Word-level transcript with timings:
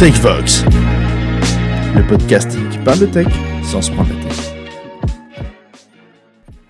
TechVox, 0.00 0.64
le 1.94 2.08
podcast 2.08 2.56
qui 2.70 2.78
parle 2.78 3.00
de 3.00 3.04
tech 3.04 3.26
sans 3.62 3.82
se 3.82 3.90
prendre 3.90 4.08
la 4.08 4.24
tête. 4.24 4.54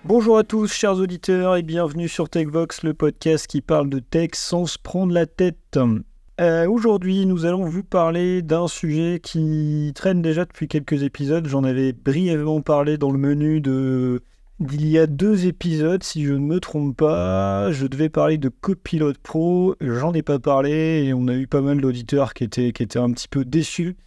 Bonjour 0.03 0.37
à 0.37 0.43
tous, 0.43 0.73
chers 0.73 0.97
auditeurs, 0.97 1.55
et 1.55 1.63
bienvenue 1.63 2.09
sur 2.09 2.27
TechVox, 2.27 2.83
le 2.83 2.93
podcast 2.93 3.47
qui 3.47 3.61
parle 3.61 3.89
de 3.89 3.99
tech 3.99 4.31
sans 4.33 4.65
se 4.65 4.77
prendre 4.77 5.13
la 5.13 5.27
tête. 5.27 5.79
Euh, 6.41 6.67
Aujourd'hui, 6.67 7.25
nous 7.25 7.45
allons 7.45 7.63
vous 7.63 7.83
parler 7.83 8.41
d'un 8.41 8.67
sujet 8.67 9.21
qui 9.23 9.93
traîne 9.95 10.21
déjà 10.21 10.43
depuis 10.43 10.67
quelques 10.67 11.03
épisodes. 11.03 11.47
J'en 11.47 11.63
avais 11.63 11.93
brièvement 11.93 12.59
parlé 12.59 12.97
dans 12.97 13.11
le 13.11 13.17
menu 13.17 13.61
de 13.61 14.21
d'il 14.61 14.87
y 14.87 14.99
a 14.99 15.07
deux 15.07 15.47
épisodes, 15.47 16.03
si 16.03 16.23
je 16.23 16.33
ne 16.33 16.39
me 16.39 16.59
trompe 16.59 16.95
pas. 16.95 17.71
Je 17.71 17.87
devais 17.87 18.09
parler 18.09 18.37
de 18.37 18.49
Copilot 18.49 19.13
Pro, 19.23 19.75
j'en 19.81 20.13
ai 20.13 20.21
pas 20.21 20.39
parlé 20.39 21.05
et 21.05 21.13
on 21.13 21.27
a 21.27 21.33
eu 21.33 21.47
pas 21.47 21.61
mal 21.61 21.81
d'auditeurs 21.81 22.33
qui 22.33 22.43
étaient, 22.43 22.71
qui 22.71 22.83
étaient 22.83 22.99
un 22.99 23.11
petit 23.11 23.27
peu 23.27 23.43
déçus. 23.43 23.97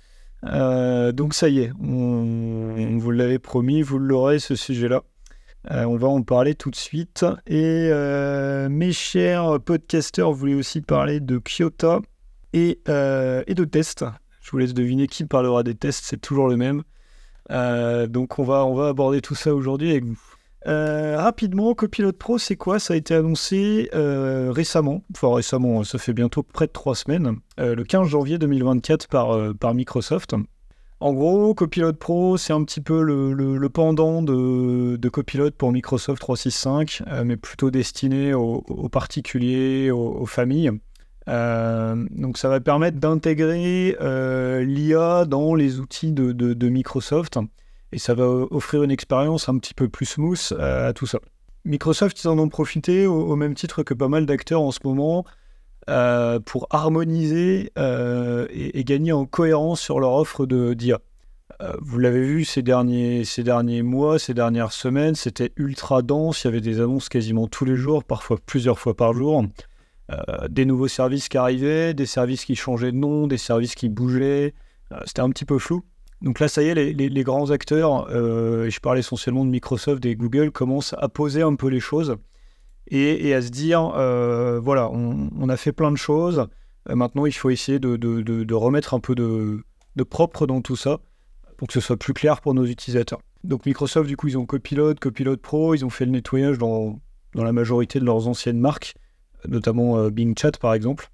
Euh, 0.45 1.11
donc 1.13 1.35
ça 1.35 1.49
y 1.49 1.61
est, 1.61 1.73
on, 1.83 2.99
vous 2.99 3.11
l'avait 3.11 3.39
promis, 3.39 3.83
vous 3.83 3.99
l'aurez 3.99 4.39
ce 4.39 4.55
sujet-là. 4.55 5.03
Euh, 5.71 5.85
on 5.85 5.97
va 5.97 6.09
en 6.09 6.23
parler 6.23 6.55
tout 6.55 6.71
de 6.71 6.77
suite. 6.77 7.25
Et 7.47 7.89
euh, 7.91 8.69
mes 8.69 8.93
chers 8.93 9.59
podcasteurs 9.61 10.33
voulaient 10.33 10.55
aussi 10.55 10.83
parler 10.83 11.19
de 11.19 11.39
Kyoto 11.39 12.03
et, 12.53 12.81
et 12.87 13.55
de 13.55 13.65
tests. 13.65 14.05
Je 14.41 14.51
vous 14.53 14.59
laisse 14.59 14.75
deviner 14.75 15.09
qui 15.09 15.25
parlera 15.25 15.65
des 15.65 15.75
tests, 15.75 16.05
c'est 16.05 16.21
toujours 16.21 16.49
le 16.49 16.57
même. 16.57 16.85
Donc 17.51 18.39
on 18.39 18.45
va, 18.45 18.65
on 18.65 18.75
va 18.75 18.89
aborder 18.89 19.21
tout 19.21 19.35
ça 19.35 19.53
aujourd'hui 19.53 19.91
avec 19.91 20.05
vous. 20.05 20.34
Euh, 20.67 21.17
rapidement, 21.21 21.75
Copilot 21.75 22.13
Pro, 22.15 22.39
c'est 22.39 22.57
quoi? 22.57 22.79
Ça 22.79 22.95
a 22.95 22.97
été 22.97 23.15
annoncé 23.15 23.91
euh, 23.95 24.51
récemment, 24.51 25.03
enfin 25.15 25.35
récemment, 25.35 25.85
ça 25.85 25.99
fait 25.99 26.15
bientôt 26.15 26.43
près 26.43 26.67
de 26.67 26.73
trois 26.73 26.95
semaines, 26.95 27.37
euh, 27.61 27.75
le 27.75 27.85
15 27.85 28.09
janvier 28.09 28.39
2024 28.39 29.09
par, 29.09 29.55
par 29.61 29.75
Microsoft. 29.75 30.35
En 31.01 31.13
gros, 31.13 31.53
Copilot 31.53 31.93
Pro, 31.93 32.39
c'est 32.39 32.55
un 32.55 32.65
petit 32.65 32.81
peu 32.81 33.03
le, 33.03 33.35
le- 33.35 33.69
pendant 33.69 34.23
de, 34.23 34.97
de 34.97 35.09
Copilot 35.11 35.51
pour 35.51 35.71
Microsoft 35.71 36.19
365, 36.21 37.03
euh, 37.09 37.25
mais 37.25 37.37
plutôt 37.37 37.71
destiné 37.71 38.33
aux, 38.33 38.63
particuliers, 38.91 39.91
aux, 39.91 40.25
familles. 40.25 40.71
Donc 41.27 42.39
ça 42.39 42.49
va 42.49 42.61
permettre 42.61 42.99
d'intégrer 42.99 43.97
l'IA 44.65 45.25
dans 45.27 45.55
les 45.55 45.79
outils 45.81 46.13
de- 46.13 46.33
de 46.33 46.69
Microsoft 46.71 47.39
et 47.95 47.99
ça 47.99 48.13
va 48.13 48.27
offrir 48.27 48.83
une 48.83 48.91
expérience 48.91 49.49
un 49.49 49.57
petit 49.59 49.73
peu 49.73 49.89
plus 49.89 50.05
smooth 50.05 50.53
euh, 50.53 50.89
à 50.89 50.93
tout 50.93 51.07
ça. 51.07 51.21
Microsoft, 51.65 52.23
ils 52.23 52.29
en 52.29 52.39
ont 52.39 52.49
profité 52.49 53.07
au, 53.07 53.37
même 53.37 53.55
titre 53.55 53.85
que 53.85 53.95
pas 53.95 54.09
mal 54.09 54.27
d'acteurs 54.27 54.61
en 54.61 54.73
ce 54.73 54.81
moment 54.85 55.25
euh, 55.89 56.41
pour 56.41 56.67
harmoniser 56.71 57.71
euh, 57.79 58.47
et, 58.51 58.85
gagner 58.85 59.13
en 59.13 59.25
cohérence 59.25 59.81
sur 59.81 60.01
leur 60.01 60.13
offre 60.13 60.45
de 60.45 60.75
d'IA. 60.75 60.99
Vous 61.81 61.99
l'avez 61.99 62.23
vu 62.23 62.45
ces 62.45 62.63
derniers, 62.63 63.25
ces 63.25 63.45
derniers 63.45 63.83
mois, 63.83 64.19
ces 64.19 64.35
dernières 64.35 64.73
semaines, 64.73 65.15
c'était 65.15 65.53
ultra 65.57 66.03
dense, 66.03 66.43
il 66.43 66.49
y 66.49 66.49
avait 66.49 66.61
des 66.61 66.81
annonces 66.81 67.09
quasiment 67.09 67.47
tous 67.47 67.65
les 67.65 67.77
jours, 67.77 68.03
parfois 68.03 68.39
plusieurs 68.45 68.79
fois 68.79 68.95
par 68.95 69.15
jour. 69.15 69.45
Des 70.51 70.65
nouveaux 70.65 70.89
services 70.89 71.29
qui 71.29 71.39
arrivaient, 71.39 71.95
des 71.95 72.07
services 72.07 72.45
qui 72.45 72.57
changeaient 72.57 72.93
de 72.93 72.97
nom, 72.97 73.29
des 73.29 73.39
services 73.39 73.77
qui 73.77 73.89
bougeaient. 73.89 74.53
C'était 75.07 75.23
un 75.23 75.31
petit 75.31 75.45
peu 75.45 75.59
flou. 75.59 75.85
Donc 76.23 76.41
là, 76.41 76.49
ça 76.49 76.63
y 76.63 76.69
est, 76.69 76.75
les, 76.75 77.25
grands 77.25 77.51
acteurs, 77.51 78.09
euh, 78.11 78.71
je 78.71 78.81
parle 78.81 78.99
essentiellement 78.99 79.45
de 79.45 79.51
Microsoft 79.51 80.05
et 80.07 80.17
Google, 80.17 80.51
commencent 80.51 80.95
à 80.99 81.09
poser 81.09 81.43
un 81.43 81.55
peu 81.55 81.69
les 81.69 81.81
choses 81.81 82.17
et, 82.89 83.35
à 83.35 83.43
se 83.43 83.49
dire, 83.49 83.93
euh, 83.97 84.61
voilà, 84.61 84.91
on, 84.91 85.49
a 85.49 85.57
fait 85.57 85.73
plein 85.73 85.91
de 85.91 85.97
choses, 85.97 86.47
euh, 86.91 86.95
maintenant 86.95 87.27
il 87.27 87.33
faut 87.33 87.51
essayer 87.51 87.79
de, 87.79 88.55
remettre 88.55 88.95
un 88.95 89.01
peu 89.01 89.15
de, 89.15 89.65
propre 90.09 90.47
dans 90.47 90.61
tout 90.61 90.77
ça 90.77 91.01
pour 91.57 91.69
que 91.69 91.75
ce 91.75 91.81
soit 91.81 91.97
plus 91.97 92.13
clair 92.13 92.41
pour 92.41 92.55
nos 92.55 92.67
utilisateurs. 92.67 93.21
Donc 93.43 93.67
Microsoft, 93.67 94.09
du 94.09 94.17
coup, 94.17 94.29
ils 94.29 94.39
ont 94.39 94.47
Copilot, 94.47 94.95
Copilot 94.95 95.37
Pro, 95.37 95.75
ils 95.75 95.85
ont 95.85 95.91
fait 95.91 96.05
le 96.05 96.11
nettoyage 96.11 96.59
dans, 96.59 97.01
dans 97.35 97.45
la 97.45 97.53
majorité 97.53 98.01
de 98.01 98.05
leurs 98.05 98.27
anciennes 98.29 98.59
marques, 98.59 98.95
notamment 99.47 99.99
euh, 99.99 100.11
Bing 100.11 100.37
Chat 100.39 100.59
par 100.59 100.75
exemple. 100.75 101.11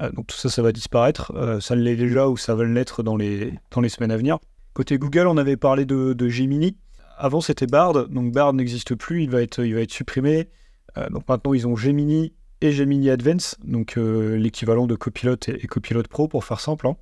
Euh, 0.00 0.10
donc 0.12 0.26
tout 0.26 0.36
ça, 0.36 0.48
ça 0.48 0.62
va 0.62 0.72
disparaître. 0.72 1.32
Euh, 1.36 1.60
ça 1.60 1.74
l'est 1.74 1.96
déjà 1.96 2.28
ou 2.28 2.36
ça 2.36 2.54
va 2.54 2.64
l'être 2.64 3.02
dans 3.02 3.16
les, 3.16 3.54
dans 3.70 3.80
les 3.80 3.88
semaines 3.88 4.10
à 4.10 4.16
venir. 4.16 4.38
Côté 4.72 4.98
Google, 4.98 5.26
on 5.26 5.36
avait 5.36 5.56
parlé 5.56 5.84
de, 5.84 6.28
Gemini. 6.28 6.76
Avant, 7.18 7.40
c'était 7.40 7.66
Bard. 7.66 8.08
Donc 8.08 8.32
Bard 8.32 8.52
n'existe 8.52 8.94
plus, 8.94 9.24
il 9.24 9.30
va 9.30 9.42
être, 9.42 9.64
il 9.64 9.74
va 9.74 9.80
être 9.80 9.92
supprimé. 9.92 10.48
Euh, 10.96 11.08
donc 11.10 11.28
maintenant, 11.28 11.54
ils 11.54 11.66
ont 11.66 11.76
Gemini 11.76 12.32
et 12.60 12.72
Gemini 12.72 13.10
Advance, 13.10 13.56
donc 13.64 13.96
euh, 13.96 14.36
l'équivalent 14.36 14.86
de 14.86 14.94
Copilot 14.94 15.36
et, 15.48 15.64
et 15.64 15.66
Copilot 15.66 16.02
Pro 16.02 16.28
pour 16.28 16.44
faire 16.44 16.60
simple. 16.60 16.86
hein. 16.86 16.96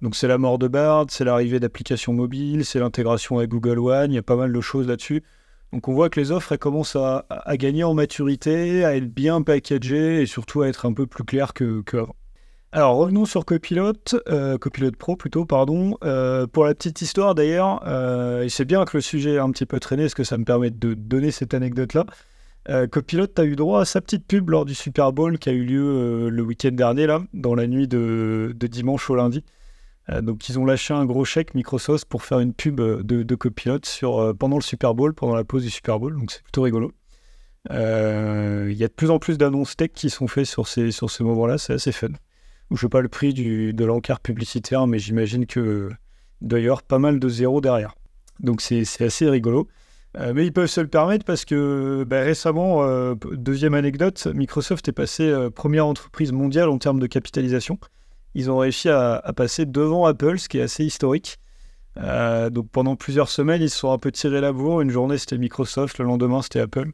Donc 0.00 0.16
c'est 0.16 0.28
la 0.28 0.38
mort 0.38 0.58
de 0.58 0.68
Bard, 0.68 1.06
c'est 1.10 1.24
l'arrivée 1.24 1.60
d'applications 1.60 2.12
mobiles, 2.12 2.64
c'est 2.64 2.80
l'intégration 2.80 3.38
avec 3.38 3.50
Google 3.50 3.78
One, 3.78 4.10
il 4.10 4.14
y 4.16 4.18
a 4.18 4.22
pas 4.22 4.36
mal 4.36 4.52
de 4.52 4.60
choses 4.60 4.88
là-dessus. 4.88 5.22
Donc 5.72 5.88
on 5.88 5.92
voit 5.92 6.10
que 6.10 6.20
les 6.20 6.32
offres 6.32 6.52
elles 6.52 6.58
commencent 6.58 6.96
à, 6.96 7.24
gagner 7.56 7.84
en 7.84 7.94
maturité, 7.94 8.84
à 8.84 8.96
être 8.96 9.12
bien 9.12 9.42
packagées 9.42 10.22
et 10.22 10.26
surtout 10.26 10.62
à 10.62 10.68
être 10.68 10.86
un 10.86 10.92
peu 10.92 11.06
plus 11.06 11.24
claires 11.24 11.54
que, 11.54 11.82
que. 11.82 11.98
Alors 12.74 12.96
revenons 12.96 13.26
sur 13.26 13.44
Copilot, 13.44 13.92
euh, 14.28 14.56
Pro 14.98 15.14
plutôt, 15.14 15.44
pardon. 15.44 15.98
Euh, 16.04 16.46
pour 16.46 16.64
la 16.64 16.74
petite 16.74 17.02
histoire 17.02 17.34
d'ailleurs, 17.34 17.82
euh, 17.86 18.48
c'est 18.48 18.64
bien 18.64 18.86
que 18.86 18.96
le 18.96 19.02
sujet 19.02 19.34
ait 19.34 19.38
un 19.38 19.50
petit 19.50 19.66
peu 19.66 19.78
traîné, 19.78 20.04
parce 20.04 20.14
que 20.14 20.24
ça 20.24 20.38
me 20.38 20.44
permet 20.44 20.70
de 20.70 20.94
donner 20.94 21.32
cette 21.32 21.52
anecdote-là. 21.52 22.06
Euh, 22.70 22.86
Copilot 22.86 23.26
a 23.36 23.44
eu 23.44 23.56
droit 23.56 23.82
à 23.82 23.84
sa 23.84 24.00
petite 24.00 24.26
pub 24.26 24.48
lors 24.48 24.64
du 24.64 24.74
Super 24.74 25.12
Bowl 25.12 25.38
qui 25.38 25.50
a 25.50 25.52
eu 25.52 25.64
lieu 25.64 26.30
le 26.30 26.42
week-end 26.42 26.70
dernier, 26.72 27.06
là, 27.06 27.20
dans 27.34 27.54
la 27.54 27.66
nuit 27.66 27.88
de, 27.88 28.54
dimanche 28.58 29.10
au 29.10 29.16
lundi. 29.16 29.44
Donc 30.22 30.48
ils 30.48 30.58
ont 30.58 30.64
lâché 30.64 30.94
un 30.94 31.04
gros 31.04 31.24
chèque 31.26 31.54
Microsoft 31.54 32.06
pour 32.06 32.22
faire 32.22 32.40
une 32.40 32.54
pub 32.54 32.80
de, 32.80 33.22
de 33.22 33.34
Copilot 33.34 33.80
pendant 34.38 34.56
le 34.56 34.62
Super 34.62 34.94
Bowl, 34.94 35.12
pendant 35.12 35.34
la 35.34 35.44
pause 35.44 35.62
du 35.62 35.70
Super 35.70 36.00
Bowl, 36.00 36.18
donc 36.18 36.30
c'est 36.30 36.42
plutôt 36.42 36.62
rigolo. 36.62 36.92
Il 37.68 38.72
y 38.72 38.84
a 38.84 38.88
de 38.88 38.92
plus 38.94 39.10
en 39.10 39.18
plus 39.18 39.36
d'annonces 39.36 39.76
tech 39.76 39.90
qui 39.92 40.08
sont 40.08 40.26
faites 40.26 40.46
sur 40.46 40.66
ces, 40.66 40.90
sur 40.90 41.10
ces 41.10 41.22
moments-là, 41.22 41.58
c'est 41.58 41.74
assez 41.74 41.92
fun. 41.92 42.08
Je 42.74 42.80
sais 42.80 42.88
pas 42.88 43.00
le 43.00 43.08
prix 43.08 43.34
de 43.34 43.84
l'encart 43.84 44.20
publicitaire, 44.20 44.86
mais 44.86 44.98
j'imagine 44.98 45.46
que 45.46 45.90
d'ailleurs 46.40 46.82
pas 46.82 46.98
mal 46.98 47.18
de 47.18 47.28
zéros 47.28 47.60
derrière. 47.60 47.94
Donc 48.40 48.60
c'est 48.60 48.84
assez 49.00 49.28
rigolo. 49.28 49.68
Euh, 50.18 50.32
mais 50.34 50.44
ils 50.44 50.52
peuvent 50.52 50.66
se 50.66 50.80
le 50.80 50.88
permettre 50.88 51.24
parce 51.24 51.44
que 51.44 52.04
bah, 52.06 52.20
récemment, 52.20 52.82
euh, 52.82 53.14
deuxième 53.32 53.74
anecdote, 53.74 54.26
Microsoft 54.34 54.86
est 54.88 54.92
passé 54.92 55.24
euh, 55.24 55.48
première 55.48 55.86
entreprise 55.86 56.32
mondiale 56.32 56.68
en 56.68 56.76
termes 56.76 57.00
de 57.00 57.06
capitalisation. 57.06 57.78
Ils 58.34 58.50
ont 58.50 58.58
réussi 58.58 58.88
à, 58.88 59.22
passer 59.36 59.66
devant 59.66 60.04
Apple, 60.06 60.38
ce 60.38 60.48
qui 60.48 60.58
est 60.58 60.62
assez 60.62 60.84
historique. 60.84 61.38
Donc 61.96 62.70
pendant 62.70 62.96
plusieurs 62.96 63.28
semaines, 63.28 63.60
ils 63.60 63.68
se 63.68 63.76
sont 63.76 63.92
un 63.92 63.98
peu 63.98 64.10
tirés 64.10 64.40
la 64.40 64.52
bourre. 64.52 64.80
Une 64.80 64.90
journée, 64.90 65.18
c'était 65.18 65.36
Microsoft, 65.36 65.98
le 65.98 66.06
lendemain, 66.06 66.40
c'était 66.40 66.60
Apple. 66.60 66.92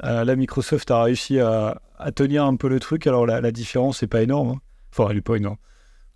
Là, 0.00 0.34
Microsoft 0.34 0.90
a 0.90 1.04
réussi 1.04 1.38
à, 1.38 1.80
tenir 2.16 2.44
un 2.44 2.56
peu 2.56 2.68
le 2.68 2.80
truc. 2.80 3.06
Alors 3.06 3.24
la, 3.24 3.40
la 3.40 3.52
différence 3.52 4.02
n'est 4.02 4.08
pas 4.08 4.22
énorme. 4.22 4.48
hein. 4.48 4.60
Enfin, 4.96 5.08
elle 5.10 5.16
n'est 5.16 5.22
pas 5.22 5.36
énorme. 5.36 5.56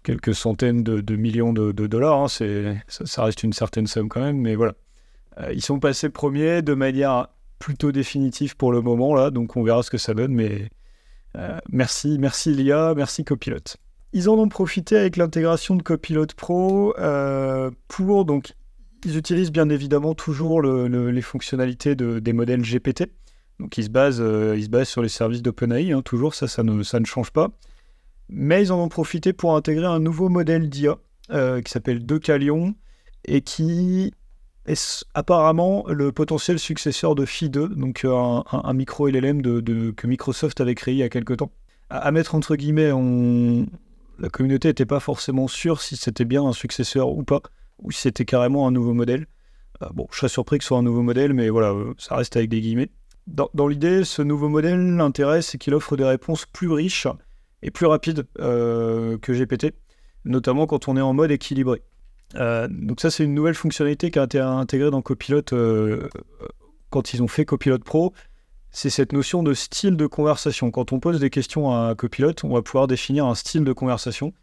Quelques 0.05 0.35
centaines 0.35 0.83
de, 0.85 1.17
millions 1.17 1.53
de, 1.53 1.73
dollars. 1.73 2.21
hein, 2.21 2.29
c'est, 2.29 2.77
ça, 2.89 3.25
reste 3.25 3.43
une 3.43 3.53
certaine 3.53 3.87
somme 3.87 4.09
quand 4.09 4.21
même. 4.21 4.39
Mais 4.39 4.55
voilà. 4.55 4.75
Euh, 5.41 5.53
ils 5.53 5.63
sont 5.63 5.81
passés 5.81 6.09
premiers 6.09 6.63
de 6.63 6.75
manière 6.75 7.29
plutôt 7.59 7.91
définitive 7.93 8.57
pour 8.57 8.73
le 8.73 8.81
moment. 8.81 9.15
là, 9.15 9.31
Donc 9.31 9.57
on 9.57 9.63
verra 9.65 9.83
ce 9.83 9.91
que 9.91 9.99
ça 9.99 10.15
donne. 10.15 10.33
Mais 10.33 10.71
euh, 11.37 11.59
merci, 11.71 12.17
merci 12.19 12.53
l'IA, 12.55 12.95
merci 12.97 13.25
Copilot. 13.25 13.59
Ils 14.13 14.29
en 14.31 14.35
ont 14.39 14.49
profité 14.49 14.97
avec 14.97 15.17
l'intégration 15.17 15.77
de 15.77 15.83
Copilot 15.83 16.27
Pro 16.37 16.95
euh, 16.99 17.71
pour 17.89 18.25
donc 18.25 18.53
ils 19.05 19.17
utilisent 19.17 19.53
bien 19.53 19.69
évidemment 19.69 20.15
toujours 20.15 20.61
le- 20.63 20.89
le- 20.89 21.11
les 21.11 21.21
fonctionnalités 21.23 21.95
de- 21.95 22.19
des 22.19 22.33
modèles 22.33 22.63
GPT. 22.63 23.13
Donc 23.61 23.77
ils 23.77 23.85
se 23.85 23.91
basent, 23.91 24.23
ils 24.57 24.65
se 24.65 24.69
basent 24.71 24.89
sur 24.89 25.03
les 25.03 25.09
services 25.11 25.43
d'OpenAI, 25.43 25.93
hein, 25.93 26.01
toujours 26.03 26.35
ça, 26.35 26.49
ça 26.49 26.63
ne, 26.63 26.83
ça 26.83 26.99
ne 27.01 27.05
change 27.05 27.31
pas. 27.33 27.51
Mais 28.29 28.63
ils 28.63 28.73
en 28.73 28.79
ont 28.83 28.89
profité 28.89 29.33
pour 29.33 29.57
intégrer 29.57 29.87
un 29.87 30.01
nouveau 30.01 30.29
modèle 30.29 30.69
d'IA 30.69 30.99
euh, 31.31 31.61
qui 31.63 31.71
s'appelle 31.71 32.05
Decalion 32.05 32.75
et 33.25 33.41
qui 33.41 34.13
est 34.67 35.05
apparemment 35.15 35.85
le 35.89 36.13
potentiel 36.13 36.59
successeur 36.59 37.15
de 37.15 37.25
Phi 37.25 37.49
2, 37.49 37.69
donc 37.69 38.05
euh, 38.05 38.41
un, 38.51 38.73
micro 38.75 39.09
LLM 39.09 39.43
que 39.43 40.07
Microsoft 40.07 40.61
avait 40.61 40.75
créé 40.75 40.95
il 40.95 40.99
y 40.99 41.03
a 41.03 41.09
quelque 41.09 41.33
temps. 41.33 41.51
À, 41.91 42.11
mettre 42.11 42.35
entre 42.35 42.55
guillemets, 42.55 42.93
on, 42.93 43.67
la 44.19 44.29
communauté 44.29 44.69
n'était 44.69 44.85
pas 44.85 45.01
forcément 45.01 45.49
sûre 45.49 45.81
si 45.81 45.97
c'était 45.97 46.27
bien 46.27 46.45
un 46.45 46.53
successeur 46.53 47.11
ou 47.11 47.25
pas, 47.25 47.41
ou 47.79 47.91
si 47.91 48.03
c'était 48.03 48.27
carrément 48.27 48.67
un 48.67 48.71
nouveau 48.71 48.93
modèle. 48.93 49.27
Euh, 49.83 49.89
bon, 49.95 50.07
je 50.11 50.19
serais 50.19 50.29
surpris 50.29 50.59
que 50.59 50.65
ce 50.65 50.69
soit 50.69 50.79
un 50.79 50.83
nouveau 50.83 51.03
modèle, 51.03 51.33
mais 51.33 51.49
voilà, 51.49 51.75
ça 51.97 52.17
reste 52.17 52.37
avec 52.37 52.51
des 52.51 52.61
guillemets. 52.61 52.91
Dans, 53.27 53.49
dans 53.55 53.69
l'idée, 53.69 54.05
ce 54.05 54.23
nouveau 54.23 54.49
modèle, 54.49 54.97
l'intérêt, 54.97 55.41
c'est 55.41 55.59
qu'il 55.59 55.75
offre 55.75 55.97
des 55.97 56.05
réponses 56.05 56.47
plus 56.47 56.71
riches 56.71 57.07
et 57.63 57.71
plus 57.71 57.87
rapides 57.87 58.27
euh, 58.39 59.19
que 59.19 59.33
GPT, 59.33 59.75
notamment 60.25 60.67
quand 60.67 60.89
on 60.89 60.97
est 60.97 61.01
en 61.01 61.13
mode 61.13 61.31
équilibré. 61.31 61.83
Euh, 62.35 62.69
donc 62.71 63.01
ça, 63.01 63.11
c'est 63.11 63.25
une 63.25 63.35
nouvelle 63.35 63.55
fonctionnalité 63.55 64.11
qui 64.11 64.19
a 64.19 64.25
été 64.25 64.39
intégrée 64.39 64.91
dans 64.91 65.03
Copilot 65.03 65.43
euh, 65.53 66.09
quand 66.91 67.15
ils 67.15 67.23
ont 67.23 67.29
fait 67.29 67.45
Copilot 67.45 67.79
Pro. 67.79 68.13
C'est 68.71 68.91
cette 68.91 69.13
notion 69.13 69.43
de 69.43 69.55
style 69.55 69.97
de 69.97 70.07
conversation. 70.07 70.71
Quand 70.71 70.93
on 70.93 71.01
pose 71.01 71.21
des 71.21 71.31
questions 71.31 71.71
à 71.71 71.95
Copilot, 71.95 72.35
on 72.45 72.53
va 72.53 72.63
pouvoir 72.63 72.87
définir 72.87 73.25
un 73.25 73.35
style 73.35 73.65
de 73.65 73.73
conversation 73.73 74.35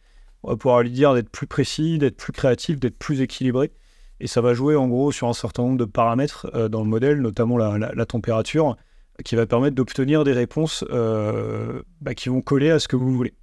on 0.45 0.51
va 0.51 0.57
pouvoir 0.57 0.83
lui 0.83 0.91
dire 0.91 1.15
d'être 1.15 1.29
plus 1.29 1.47
précis, 1.47 1.97
d'être 1.97 2.17
plus 2.17 2.31
créatif, 2.31 2.79
d'être 2.79 2.99
plus 2.99 3.21
équilibré. 3.21 3.71
Et 4.19 4.27
ça 4.27 4.41
va 4.41 4.53
jouer 4.53 4.75
en 4.75 4.87
gros 4.87 5.11
sur 5.11 5.27
un 5.27 5.33
certain 5.33 5.63
nombre 5.63 5.77
de 5.77 5.85
paramètres 5.85 6.69
dans 6.69 6.83
le 6.83 6.87
modèle, 6.87 7.19
notamment 7.19 7.57
la, 7.57 8.05
température, 8.05 8.77
qui 9.23 9.35
va 9.35 9.45
permettre 9.45 9.75
d'obtenir 9.75 10.23
des 10.23 10.33
réponses 10.33 10.83
euh, 10.89 11.81
bah, 12.01 12.13
qui 12.13 12.29
vont 12.29 12.41
coller 12.41 12.69
à 12.69 12.79
ce 12.79 12.87
que 12.87 12.95
vous 12.95 13.13
voulez. 13.13 13.33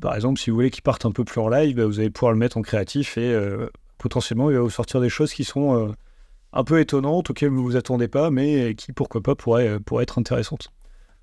Par 0.00 0.14
exemple, 0.14 0.40
si 0.40 0.50
vous 0.50 0.56
voulez 0.56 0.70
qu'il 0.70 0.82
parte 0.82 1.04
un 1.04 1.12
peu 1.12 1.24
plus 1.24 1.40
en 1.40 1.48
live, 1.48 1.76
bah, 1.76 1.86
vous 1.86 2.00
allez 2.00 2.10
pouvoir 2.10 2.32
le 2.32 2.38
mettre 2.38 2.56
en 2.56 2.62
créatif 2.62 3.18
et 3.18 3.32
euh, 3.32 3.68
potentiellement 3.98 4.50
il 4.50 4.56
va 4.56 4.62
vous 4.62 4.70
sortir 4.70 5.00
des 5.00 5.08
choses 5.08 5.32
qui 5.32 5.44
sont 5.44 5.94
un 6.52 6.64
peu 6.64 6.80
étonnantes, 6.80 7.30
auxquelles 7.30 7.50
vous 7.50 7.58
ne 7.58 7.62
vous 7.62 7.76
attendez 7.76 8.08
pas, 8.08 8.30
mais 8.30 8.74
qui 8.74 8.92
pourquoi 8.92 9.22
pas 9.22 9.34
pourraient, 9.34 9.78
pourraient 9.80 10.02
être 10.02 10.18
intéressantes. 10.18 10.68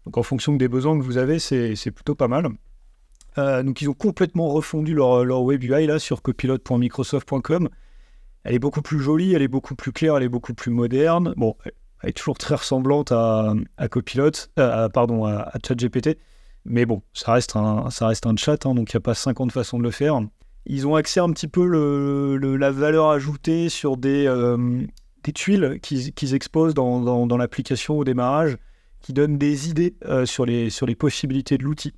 Donc 0.05 0.17
en 0.17 0.23
fonction 0.23 0.55
des 0.55 0.67
besoins 0.67 0.97
que 0.97 1.03
vous 1.03 1.17
avez, 1.17 1.39
c'est 1.39 1.91
plutôt 1.91 2.15
pas 2.15 2.27
mal. 2.27 2.49
donc 3.37 3.81
ils 3.81 3.89
ont 3.89 3.93
complètement 3.93 4.49
refondu 4.49 4.93
leur, 4.93 5.25
leur 5.25 5.41
web 5.43 5.63
UI 5.63 5.87
là 5.87 5.99
sur 5.99 6.21
copilot.microsoft.com. 6.21 7.69
Elle 8.43 8.55
est 8.55 8.59
beaucoup 8.59 8.81
plus 8.81 8.99
jolie, 8.99 9.33
elle 9.33 9.41
est 9.41 9.49
beaucoup 9.49 9.75
plus 9.75 9.91
claire, 9.91 10.15
elle 10.17 10.23
est 10.23 10.29
beaucoup 10.29 10.53
plus 10.53 10.71
moderne. 10.71 11.33
Bon, 11.35 11.55
est 12.03 12.13
toujours 12.17 12.37
très 12.37 12.55
ressemblante 12.55 13.11
à, 13.11 13.53
à 13.77 13.87
euh, 13.87 14.89
pardon, 14.89 15.25
à, 15.25 15.51
ChatGPT. 15.65 16.17
Mais 16.65 16.85
bon, 16.85 17.01
ça 17.13 17.33
reste 17.33 17.55
un, 17.55 17.89
ça 17.89 18.07
reste 18.07 18.25
un 18.25 18.35
chat, 18.35 18.65
hein, 18.65 18.75
donc 18.75 18.91
il 18.91 18.95
n'y 18.95 18.99
a 18.99 19.01
pas 19.01 19.13
50 19.13 19.51
façons 19.51 19.77
de 19.79 19.83
le 19.83 19.91
faire. 19.91 20.19
Ils 20.65 20.87
ont 20.87 20.95
accès 20.95 21.19
un 21.19 21.31
petit 21.31 21.47
peu 21.47 21.65
le, 21.65 22.55
la 22.57 22.71
valeur 22.71 23.09
ajoutée 23.09 23.69
sur 23.69 23.97
des, 23.97 24.27
euh, 24.27 24.85
des 25.23 25.33
tuiles 25.33 25.79
qu'ils 25.81 26.33
exposent 26.33 26.73
dans, 26.73 27.25
dans, 27.25 27.37
l'application 27.37 27.97
au 27.97 28.03
démarrage, 28.03 28.57
qui 29.01 29.13
donnent 29.13 29.37
des 29.37 29.69
idées 29.69 29.95
euh, 30.05 30.25
sur, 30.25 30.45
les, 30.45 30.69
sur 30.69 30.85
les 30.85 30.95
possibilités 30.95 31.57
de 31.57 31.63
l'outil. 31.63 31.93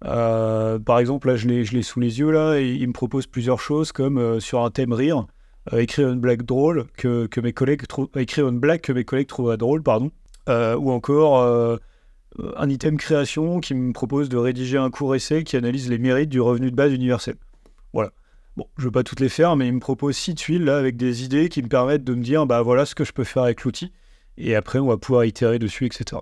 par 0.00 0.98
exemple, 0.98 1.28
là, 1.28 1.36
je 1.36 1.46
l'ai 1.46 1.82
sous 1.82 2.00
les 2.00 2.18
yeux, 2.18 2.32
là, 2.32 2.56
et 2.56 2.72
il 2.72 2.88
me 2.88 2.92
propose 2.92 3.26
plusieurs 3.26 3.60
choses, 3.60 3.92
comme 3.92 4.40
sur 4.40 4.64
un 4.64 4.70
thème 4.70 4.92
rire, 4.92 5.26
écrire 5.70 6.10
une 6.10 6.20
blague 6.20 6.42
drôle 6.42 6.86
que, 6.96 7.28
mes 7.40 7.52
collègues 7.52 7.86
trouvent, 7.86 8.08
écrire 8.16 8.48
une 8.48 8.58
blague 8.58 8.80
que 8.80 8.92
mes 8.92 9.04
collègues 9.04 9.28
trouvent 9.28 9.56
drôle, 9.56 9.82
pardon, 9.82 10.10
euh, 10.48 10.76
ou 10.76 10.90
encore 10.90 11.40
euh, 11.40 11.76
un 12.56 12.68
item 12.68 12.96
création 12.96 13.60
qui 13.60 13.74
me 13.74 13.92
propose 13.92 14.28
de 14.28 14.36
rédiger 14.36 14.78
un 14.78 14.90
court 14.90 15.14
essai 15.14 15.44
qui 15.44 15.56
analyse 15.56 15.88
les 15.88 15.98
mérites 15.98 16.30
du 16.30 16.40
revenu 16.40 16.70
de 16.70 16.76
base 16.76 16.92
universel. 16.92 17.36
Voilà. 17.92 18.10
Bon, 18.56 18.66
je 18.76 18.82
ne 18.82 18.86
veux 18.86 18.90
pas 18.90 19.04
toutes 19.04 19.20
les 19.20 19.28
faire, 19.28 19.56
mais 19.56 19.68
il 19.68 19.72
me 19.72 19.80
propose 19.80 20.16
six 20.16 20.34
tuiles 20.34 20.64
là 20.64 20.76
avec 20.76 20.96
des 20.96 21.24
idées 21.24 21.48
qui 21.48 21.62
me 21.62 21.68
permettent 21.68 22.04
de 22.04 22.14
me 22.14 22.22
dire, 22.22 22.44
bah 22.46 22.60
voilà 22.60 22.84
ce 22.84 22.94
que 22.94 23.04
je 23.04 23.12
peux 23.12 23.24
faire 23.24 23.44
avec 23.44 23.62
l'outil. 23.62 23.92
Et 24.36 24.56
après, 24.56 24.78
on 24.78 24.88
va 24.88 24.96
pouvoir 24.96 25.24
itérer 25.24 25.58
dessus, 25.58 25.86
etc. 25.86 26.20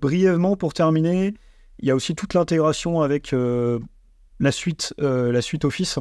brièvement, 0.00 0.56
pour 0.56 0.72
terminer, 0.74 1.34
il 1.80 1.88
y 1.88 1.90
a 1.90 1.94
aussi 1.96 2.14
toute 2.14 2.34
l'intégration 2.34 3.02
avec 3.02 3.34
la 4.38 4.52
suite 4.52 4.94
Office. 5.64 5.98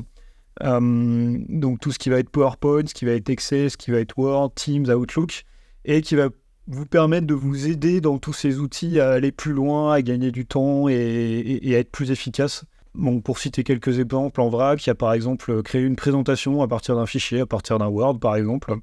Euh, 0.63 1.37
donc 1.49 1.79
tout 1.79 1.91
ce 1.91 1.99
qui 1.99 2.09
va 2.09 2.19
être 2.19 2.29
PowerPoint, 2.29 2.85
ce 2.85 2.93
qui 2.93 3.05
va 3.05 3.11
être 3.11 3.29
Excel, 3.29 3.71
ce 3.71 3.77
qui 3.77 3.91
va 3.91 3.99
être 3.99 4.17
Word, 4.17 4.53
Teams, 4.55 4.89
Outlook, 4.89 5.43
et 5.85 6.01
qui 6.01 6.15
va 6.15 6.29
vous 6.67 6.85
permettre 6.85 7.27
de 7.27 7.33
vous 7.33 7.67
aider 7.67 8.01
dans 8.01 8.17
tous 8.17 8.33
ces 8.33 8.59
outils 8.59 8.99
à 8.99 9.11
aller 9.11 9.31
plus 9.31 9.53
loin, 9.53 9.93
à 9.93 10.01
gagner 10.01 10.31
du 10.31 10.45
temps 10.45 10.87
et, 10.87 11.59
à 11.75 11.79
être 11.79 11.91
plus 11.91 12.11
efficace. 12.11 12.65
Bon, 12.93 13.21
pour 13.21 13.39
citer 13.39 13.63
quelques 13.63 13.99
exemples 13.99 14.41
en 14.41 14.49
vrac, 14.49 14.85
il 14.85 14.89
y 14.89 14.91
a 14.91 14.95
par 14.95 15.13
exemple 15.13 15.63
créer 15.63 15.81
une 15.81 15.95
présentation 15.95 16.61
à 16.61 16.67
partir 16.67 16.95
d'un 16.95 17.05
fichier, 17.05 17.39
à 17.39 17.45
partir 17.45 17.79
d'un 17.79 17.87
Word 17.87 18.19
par 18.19 18.35
exemple, 18.35 18.75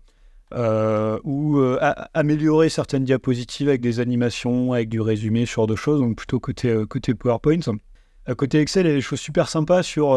euh, 0.54 1.18
ou 1.24 1.58
euh, 1.58 1.78
améliorer 2.14 2.70
certaines 2.70 3.04
diapositives 3.04 3.68
avec 3.68 3.82
des 3.82 4.00
animations, 4.00 4.72
avec 4.72 4.88
du 4.88 5.00
résumé, 5.00 5.44
ce 5.44 5.52
genre 5.52 5.66
de 5.66 5.76
choses, 5.76 6.00
donc 6.00 6.16
plutôt 6.16 6.40
côté, 6.40 6.74
côté 6.88 7.14
PowerPoint. 7.14 7.60
côté 8.38 8.60
Excel, 8.60 8.86
il 8.86 8.88
y 8.88 8.92
a 8.92 8.96
des 8.96 9.02
choses 9.02 9.20
super 9.20 9.50
sympas 9.50 9.82
sur 9.82 10.14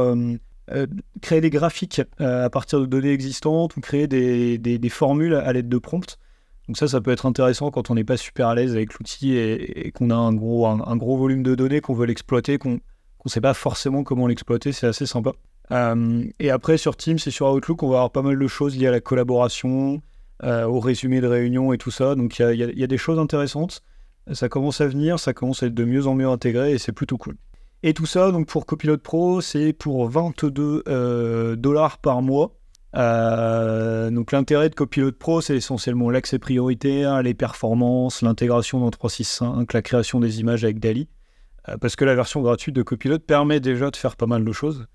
euh, 0.70 0.86
créer 1.22 1.42
des 1.42 1.50
graphiques 1.50 2.02
euh, 2.22 2.46
à 2.46 2.50
partir 2.50 2.80
de 2.80 2.86
données 2.86 3.12
existantes 3.12 3.76
ou 3.76 3.82
créer 3.82 4.08
des, 4.08 4.90
formules 4.90 5.34
à 5.34 5.52
l'aide 5.54 5.70
de 5.70 5.78
prompts. 5.78 6.18
Donc 6.68 6.78
ça, 6.78 6.88
ça 6.88 7.02
peut 7.02 7.12
être 7.12 7.26
intéressant 7.26 7.72
quand 7.72 7.90
on 7.90 7.96
n'est 7.96 8.04
pas 8.04 8.16
super 8.16 8.48
à 8.48 8.56
l'aise 8.56 8.76
avec 8.76 8.94
l'outil 8.94 9.36
et, 9.36 9.92
qu'on 9.94 10.12
a 10.12 10.16
un 10.16 10.34
gros, 10.34 10.68
un, 10.68 10.96
gros 10.96 11.18
volume 11.18 11.44
de 11.44 11.56
données, 11.56 11.82
qu'on 11.82 11.96
veut 11.96 12.06
l'exploiter, 12.06 12.58
qu'on 12.58 12.80
ne 13.26 13.30
sait 13.30 13.42
pas 13.42 13.54
forcément 13.54 14.04
comment 14.04 14.28
l'exploiter, 14.28 14.72
c'est 14.72 14.88
assez 14.88 15.06
sympa. 15.06 15.32
Euh, 15.72 16.24
et 16.40 16.52
après, 16.52 16.78
sur 16.78 16.96
Teams 16.96 17.18
et 17.26 17.32
sur 17.32 17.52
Outlook, 17.52 17.82
on 17.84 17.90
va 17.90 17.96
avoir 17.96 18.12
pas 18.12 18.22
mal 18.22 18.38
de 18.38 18.48
choses 18.48 18.78
liées 18.78 18.88
à 18.88 18.92
la 18.92 19.02
collaboration, 19.02 20.02
au 20.44 20.80
résumé 20.80 21.22
de 21.22 21.28
réunion 21.28 21.72
et 21.72 21.78
tout 21.78 21.92
ça. 21.92 22.16
Donc 22.16 22.40
il 22.40 22.56
y 22.56 22.84
a, 22.84 22.88
des 22.88 22.98
choses 22.98 23.20
intéressantes. 23.20 23.82
Ça 24.32 24.50
commence 24.50 24.82
à 24.82 24.88
venir, 24.88 25.20
ça 25.20 25.34
commence 25.34 25.64
à 25.64 25.68
être 25.68 25.74
de 25.74 25.84
mieux 25.84 26.08
en 26.08 26.16
mieux 26.16 26.28
intégré 26.28 26.72
et 26.72 26.78
c'est 26.78 26.92
plutôt 26.92 27.18
cool. 27.18 27.36
Et 27.84 27.96
tout 27.96 28.06
ça, 28.06 28.32
donc 28.32 28.48
pour 28.48 28.68
Copilot 28.68 29.00
Pro, 29.00 29.42
c'est 29.42 29.74
pour 29.74 30.08
22 30.08 30.84
euh, 30.88 31.56
dollars 31.56 31.98
par 31.98 32.22
mois. 32.22 32.56
Euh, 32.96 34.12
donc 34.12 34.32
l'intérêt 34.32 34.70
de 34.70 34.76
Copilot 34.76 35.14
Pro, 35.14 35.42
c'est 35.42 35.56
essentiellement 35.56 36.12
l'accès 36.12 36.38
prioritaire, 36.38 37.24
les 37.24 37.34
performances, 37.34 38.22
l'intégration 38.22 38.80
dans 38.80 38.92
365, 38.92 39.74
la 39.74 39.82
création 39.82 40.20
des 40.20 40.42
images 40.42 40.64
avec 40.64 40.80
DALI. 40.80 41.08
Euh, 41.70 41.78
parce 41.78 41.96
que 41.96 42.06
la 42.06 42.14
version 42.14 42.42
gratuite 42.42 42.76
de 42.76 42.84
Copilot 42.84 43.18
permet 43.18 43.60
déjà 43.60 43.90
de 43.90 43.96
faire 43.96 44.16
pas 44.16 44.28
mal 44.28 44.46
de 44.46 44.52
choses 44.52 44.86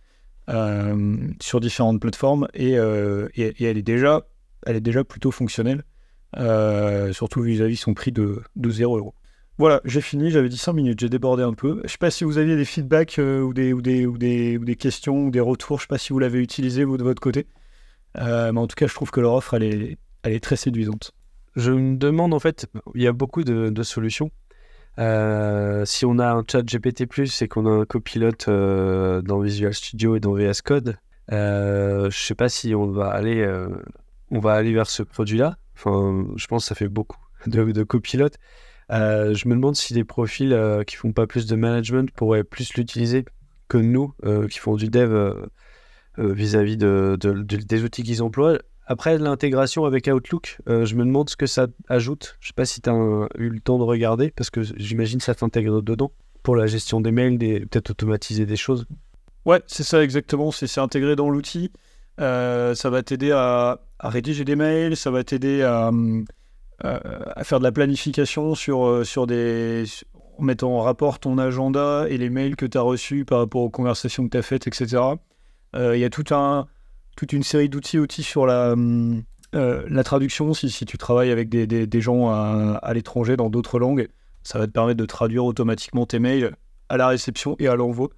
sur 1.41 1.59
différentes 1.59 2.01
plateformes 2.01 2.47
et, 2.55 2.75
elle, 2.75 3.33
est 3.59 3.83
déjà, 3.83 4.29
elle 4.65 4.77
est 4.77 4.81
déjà 4.81 5.03
plutôt 5.03 5.33
fonctionnelle, 5.33 5.83
surtout 7.13 7.43
vis-à-vis 7.43 7.75
son 7.75 7.95
prix 7.95 8.13
de, 8.13 8.45
de 8.55 8.71
0 8.71 8.97
euros. 8.99 9.15
Voilà, 9.59 9.81
j'ai 9.87 10.03
fini, 10.03 10.31
j'avais 10.31 10.51
dit 10.51 10.59
5 10.59 10.75
minutes, 10.75 11.01
j'ai 11.01 11.09
débordé 11.09 11.43
un 11.43 11.55
peu. 11.55 11.81
Je 11.85 11.89
sais 11.89 11.99
pas 11.99 12.11
si 12.11 12.25
vous 12.25 12.37
aviez 12.37 12.57
des 12.57 12.67
feedbacks 12.67 13.19
euh, 13.19 13.41
ou, 13.41 13.55
des, 13.55 13.73
ou, 13.73 13.81
des, 13.81 14.05
ou, 14.05 14.19
des, 14.19 14.59
ou, 14.59 14.65
des, 14.67 14.77
questions 14.77 15.17
ou 15.25 15.31
des 15.31 15.41
retours, 15.41 15.79
je 15.79 15.85
sais 15.85 15.89
pas 15.89 15.97
si 15.97 16.13
vous 16.13 16.19
l'avez 16.19 16.41
utilisé 16.41 16.85
vous 16.85 16.99
de 16.99 17.03
votre 17.03 17.23
côté. 17.23 17.47
Euh, 18.19 18.53
mais 18.53 18.61
en 18.61 18.67
tout 18.67 18.75
cas, 18.75 18.87
je 18.87 18.93
trouve 18.93 19.11
que 19.11 19.21
leur 19.21 19.33
offre, 19.33 19.55
elle 19.55 19.63
est, 19.63 19.99
elle 20.25 20.35
est 20.35 20.45
très 20.45 20.57
séduisante. 20.57 21.13
Je 21.55 21.73
me 21.73 21.97
demande 21.97 22.35
en 22.35 22.39
fait, 22.39 22.67
il 22.95 23.03
y 23.03 23.07
a 23.07 23.13
beaucoup 23.13 23.45
de, 23.45 23.83
solutions. 23.83 24.31
Euh, 24.99 25.87
si 25.87 26.05
on 26.05 26.19
a 26.19 26.33
un 26.33 26.45
chat 26.51 26.63
GPT, 26.63 27.03
et 27.41 27.49
qu'on 27.49 27.67
a 27.67 27.71
un 27.71 27.85
copilote 27.87 28.51
dans 28.51 29.41
Visual 29.41 29.73
Studio 29.73 30.17
et 30.17 30.21
dans 30.21 30.35
VS 30.35 30.61
Code, 30.63 30.99
je 31.31 32.11
sais 32.11 32.35
pas 32.35 32.51
si 32.51 32.75
on 32.75 32.91
va 32.91 33.09
aller, 33.09 33.47
on 34.31 34.39
va 34.39 34.53
aller 34.53 34.75
vers 34.75 34.91
ce 34.91 35.03
produit-là. 35.03 35.57
Enfin, 35.77 36.27
je 36.37 36.47
pense 36.47 36.65
que 36.65 36.69
ça 36.69 36.75
fait 36.75 36.89
beaucoup 36.89 37.21
de 37.47 37.83
copilotes. 37.85 38.37
Euh, 38.93 39.35
je 39.35 39.49
me 39.49 39.55
demande 39.55 39.77
si 39.77 39.95
des 39.95 40.05
profils 40.05 40.53
euh, 40.53 40.85
qui 40.85 40.97
font 40.97 41.13
pas 41.13 41.27
plus 41.27 41.47
de 41.47 41.57
management 41.57 42.11
pourraient 42.13 42.45
plus 42.45 42.75
l'utiliser 42.75 43.25
que 43.69 43.79
nous, 43.79 44.15
euh, 44.25 44.47
qui 44.47 44.59
font 44.59 44.77
du 44.77 44.89
dev 44.89 45.35
vis-à-vis 46.19 46.79
de, 46.79 47.19
des 47.21 47.85
outils 47.85 48.03
qu'ils 48.03 48.23
emploient. 48.23 48.59
Après 48.87 49.19
l'intégration 49.19 49.85
avec 49.85 50.07
Outlook, 50.07 50.59
je 50.67 50.95
me 50.95 51.05
demande 51.05 51.29
ce 51.29 51.37
que 51.37 51.45
ça 51.45 51.67
ajoute. 51.89 52.39
Je 52.41 52.49
sais 52.49 52.55
pas 52.55 52.65
si 52.65 52.81
tu 52.81 52.89
as 52.89 53.29
eu 53.37 53.51
le 53.51 53.61
temps 53.61 53.79
de 53.79 53.83
regarder, 53.83 54.31
parce 54.31 54.49
que 54.49 54.63
j'imagine 54.63 55.21
ça 55.21 55.35
t'intègre 55.35 55.83
dedans 55.83 56.13
pour 56.43 56.57
la 56.57 56.67
gestion 56.67 57.03
des 57.03 57.11
mails, 57.11 57.37
peut-être 57.37 57.91
automatiser 57.91 58.47
des 58.47 58.57
choses. 58.57 58.87
Ouais, 59.45 59.61
c'est 59.67 59.83
ça 59.83 60.03
exactement. 60.03 60.51
C'est 60.53 60.79
intégré 60.79 61.17
dans 61.17 61.29
l'outil. 61.29 61.71
ça 62.17 62.75
va 62.85 63.03
t'aider 63.03 63.33
à, 63.33 63.83
à, 63.99 64.09
rédiger 64.09 64.47
des 64.47 64.57
mails, 64.57 64.97
ça 64.97 65.11
va 65.11 65.23
t'aider 65.23 65.63
à, 65.63 65.89
hum, 65.89 66.25
à 66.85 67.45
faire 67.45 67.59
de 67.59 67.65
la 67.65 67.73
planification 67.73 68.55
sur, 68.55 68.87
euh, 68.87 69.05
sur 69.05 69.27
des, 69.27 69.85
en 70.39 70.43
mettant 70.43 70.77
en 70.77 70.81
rapport 70.81 71.19
ton 71.19 71.39
agenda 71.39 72.07
et 72.09 72.19
les 72.19 72.31
mails 72.31 72.57
que 72.57 72.67
tu 72.67 72.77
as 72.77 72.83
reçus 72.83 73.25
par 73.25 73.39
rapport 73.39 73.63
aux 73.63 73.71
conversations 73.71 74.25
que 74.25 74.31
tu 74.31 74.37
as 74.37 74.43
faites, 74.43 74.67
etc. 74.67 75.03
Euh, 75.75 75.97
il 75.97 76.01
y 76.01 76.05
a 76.05 76.11
tout 76.11 76.35
un, 76.35 76.67
toute 77.17 77.33
une 77.33 77.43
série 77.43 77.69
d'outils 77.69 77.99
outils 77.99 78.23
sur 78.23 78.47
la, 78.47 78.75
euh, 79.55 79.87
la 79.89 80.05
traduction. 80.05 80.53
Si, 80.53 80.71
si, 80.71 80.85
tu 80.85 80.99
travailles 80.99 81.31
avec 81.31 81.49
des, 81.49 81.67
des, 81.67 82.01
gens 82.01 82.29
à, 82.29 82.79
à 82.83 82.95
l'étranger 82.95 83.37
dans 83.37 83.49
d'autres 83.49 83.79
langues, 83.79 84.09
ça 84.43 84.59
va 84.59 84.67
te 84.67 84.73
permettre 84.73 84.99
de 84.99 85.07
traduire 85.07 85.45
automatiquement 85.45 86.05
tes 86.05 86.19
mails 86.19 86.55
à 86.89 86.97
la 86.99 87.09
réception 87.09 87.57
et 87.59 87.69
à 87.69 87.75
l'envoi. 87.75 88.11